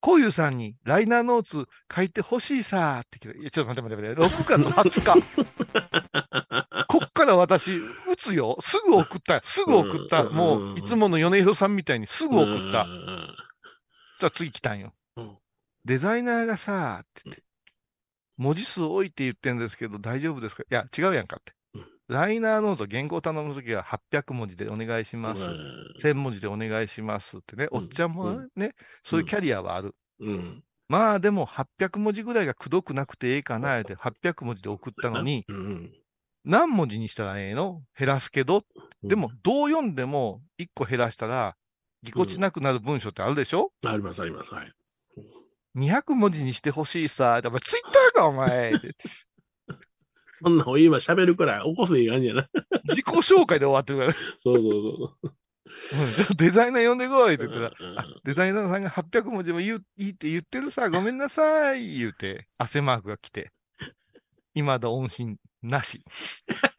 [0.01, 1.65] こういうさんにライナーノーツ
[1.95, 6.04] 書いてほしいさーって聞いて、いや、ちょっと待って待って待って、6月20日。
[7.25, 8.57] から私、打つよ。
[8.61, 9.41] すぐ送った。
[9.43, 10.23] すぐ送った。
[10.23, 12.87] うんもう、いつもの米広さんみたいにすぐ送ったう。
[12.87, 13.35] ん
[14.19, 15.37] じゃあ次来たんようん。
[15.83, 17.43] デザイナーがさ、って言って、
[18.37, 20.63] 文字数多いって言ってんですけど大丈夫ですか？
[20.63, 21.85] いや、違うやんかってうん。
[22.07, 25.43] ライナーノート原稿頼むときは800文字でお願いします。
[26.03, 27.67] 1000文字でお願いしますってね。
[27.71, 28.73] うんおっちゃんもね、
[29.03, 29.95] そういうキャリアはある。
[30.19, 30.63] うん。
[30.87, 35.93] まあでも800文字ぐらいがくどくなくてええかなって800文字で送ったのに、うん。
[36.45, 37.81] 何文字にしたらええの？
[37.97, 38.63] 減らすけど、
[39.03, 41.55] でも、どう読んでも1個減らしたら、
[42.03, 44.53] ぎこちなくなる文章ってあるでしょ、ありますあります。
[44.53, 44.71] はい。
[45.75, 47.41] 200文字にしてほしいさ。
[47.43, 48.73] お前ツイッターか、お前。
[50.41, 52.49] そんなの今喋るから起こせい感じやな。
[52.89, 54.13] 自己紹介で終わってるから。
[54.39, 55.27] そうそうそう。
[55.27, 55.35] うん
[56.37, 63.51] デザイナー呼んでこいって言ったら、デザイナーさんが800文字も言ういいって言ってるさ、ごめんなさい、言うて、汗マークが来て、
[64.53, 65.37] 今だ音信
[65.67, 66.03] なし。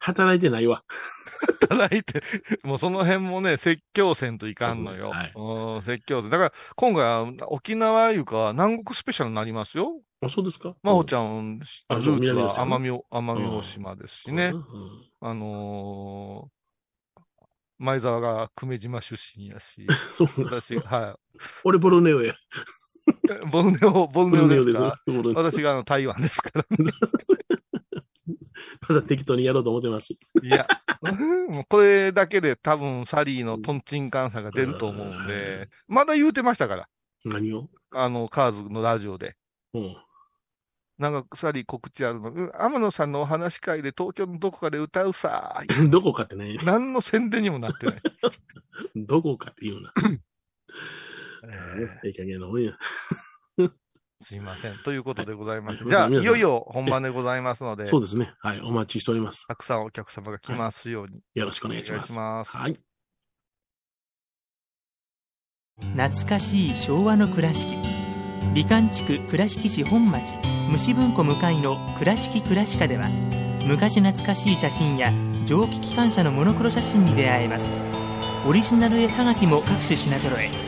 [0.00, 0.84] 働いてないわ。
[1.68, 2.22] 働いて、
[2.64, 5.10] もうその辺もね、説教せんといかんのよ。
[5.10, 6.28] はいうん説教で。
[6.28, 10.00] だから、今回は沖縄いうか、南国スペシャルになりますよ。
[10.20, 10.74] あ、そうですか？
[10.82, 11.06] 真帆ん。
[11.06, 14.52] ちゃん、あルーツは奄美お、奄美大島ですしね。
[14.54, 14.64] うん
[15.20, 16.58] あのー
[17.80, 20.28] 前澤が久米島出身やし、 そう。
[20.38, 21.16] 私、は
[21.62, 22.34] 俺ボルネオや。
[23.46, 23.50] い。
[23.50, 24.98] ボルネオ、ボルネオですか
[25.34, 26.66] 私があの台湾ですから。
[28.88, 30.12] まだ適当にやろうと思ってます。
[30.12, 30.66] いや、
[31.48, 36.88] もうこれだけで多分サリーのトンチンカンさが出ると思うんで、まだ言うてましたから。
[37.24, 37.68] 何を？
[37.90, 39.36] あの、カーズのラジオで。
[39.74, 39.96] うん。
[40.98, 42.32] なんか鎖告知あるの。
[42.32, 45.62] うん天野さんのお話し会で東京のどこかで歌うさ。
[45.90, 48.02] どこかってね、何の宣伝にもなってない。
[48.96, 49.92] どこかって言うな。
[51.44, 52.72] えええ加減なもんや。
[53.58, 53.70] ー
[54.20, 54.78] すいません。
[54.78, 55.78] ということでございます。
[55.78, 58.34] はいじゃあ、いよいよ本番でございますので、そうですね。
[58.40, 58.60] はい。
[58.60, 59.46] お待ちしております。
[59.46, 61.20] たくさんお客様が来ますように。
[61.34, 62.08] よろしくお願いします。
[62.08, 62.50] します。
[62.56, 62.80] はい。
[65.80, 67.76] 懐かしい昭和の倉敷
[68.52, 70.34] 美観地区倉敷市本町
[70.70, 73.08] 虫文庫向かいの「倉敷倉歯科」では
[73.64, 75.12] 昔懐かしい写真や
[75.46, 77.66] 蒸気機関車のモノクロ写真に出会えます
[78.46, 80.67] オリジナル絵はがきも各種品揃え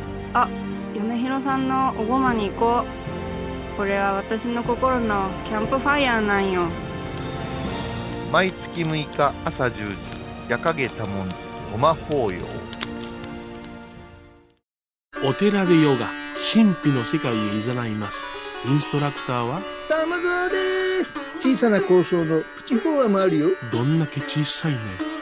[0.33, 0.47] あ
[0.95, 6.67] 嫁ひろさんのおごまに行こうこれは私の心のキャンプファイヤーなんよ
[8.31, 9.95] 毎月6日朝10時、
[10.47, 11.35] 夜影多文字、
[11.69, 12.39] ごま法要。
[15.27, 16.07] お寺でヨガ、
[16.53, 18.23] 神秘の世界へ誘います。
[18.65, 23.49] インストラクターは、玉沢です小さな交渉のプチフォアもあるよ。
[23.69, 25.10] どんだけ小さいね。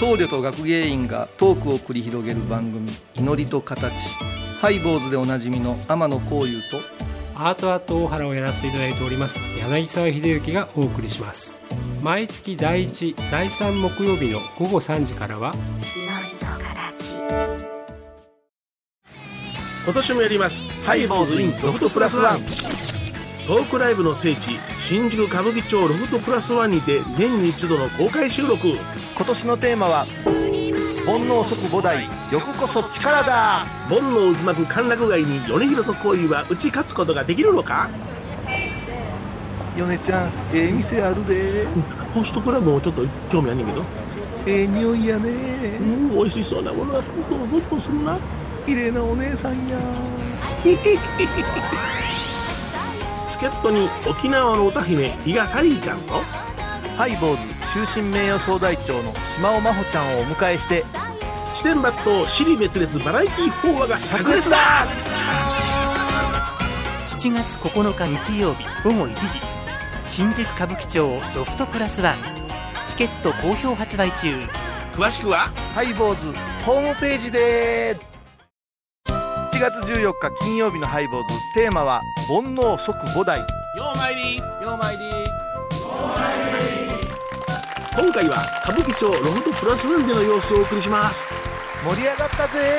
[0.00, 3.92] 僧侶と学芸員がトークを繰り広げる番組「祈りと形」
[4.58, 6.80] ハイボーズでおなじみの天野幸雄と
[7.34, 11.60] アートアート大原をやらせていただいております柳沢秀幸がお送りします
[12.00, 15.52] 毎月第1第3木曜日の午後3時からは
[19.84, 20.62] 今年もやります。
[20.86, 22.40] ハイボーズインロフトプラスワン
[23.46, 28.78] トークライブの聖地、新宿歌舞伎町ロフトプラスワンにて年に一度の公開収録。
[29.20, 30.06] 今年のテーマは
[31.04, 33.66] 「煩悩即菩提欲こそ力だ。
[33.86, 37.90] 煩悩渦巻く歓楽街に米広と恋は打ち勝つことができるのか」
[39.76, 41.66] 米ちゃんええ店あるで。
[42.14, 43.84] ホストクラブもちょっと興味あんねんけど。
[44.46, 48.18] ええ匂いやうねん、美味しそうなものがどんどんどんするな。
[48.64, 49.76] 綺麗なお姉さんや。
[53.28, 56.22] 助っ人に沖縄の歌姫、比嘉サリーちゃんと、
[56.96, 60.84] ハイボーズ終身名誉総代長の島尾真帆ちゃんをお迎えして
[61.52, 64.86] 七点抜刀、尻滅裂バラエティ法話が炸裂だ。
[67.10, 69.40] 7月9日日曜日午後1時。
[70.06, 72.16] 新宿歌舞伎町ロフトプラスワン
[72.86, 74.34] チケット好評発売中。
[74.92, 76.32] 詳しくは、ハイボーズ
[76.64, 77.96] ホームページで
[79.06, 81.34] 7月14日金曜日のハイボーズ。
[81.54, 83.38] テーマは煩悩即菩提。
[83.38, 83.46] よ
[83.94, 84.38] うまいり。
[84.38, 84.44] よ
[84.74, 86.79] うまいり
[87.92, 91.26] 今回は歌舞伎町ロフトプラスワンでの様子をお送りします。
[91.84, 92.78] 盛り上がったぜ。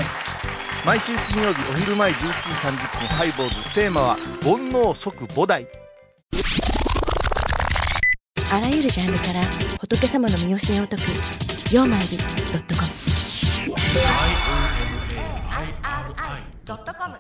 [0.86, 5.68] 毎週金曜日お昼前11時30分ハイボーズテーマは「煩悩即菩提」
[8.52, 9.42] あらゆるジャンルから
[9.80, 11.04] 仏様の身教えを解く
[11.76, 12.26] 「曜マイルド
[12.58, 12.88] ットコム」
[16.66, 17.16] 「IOMAIRI.com」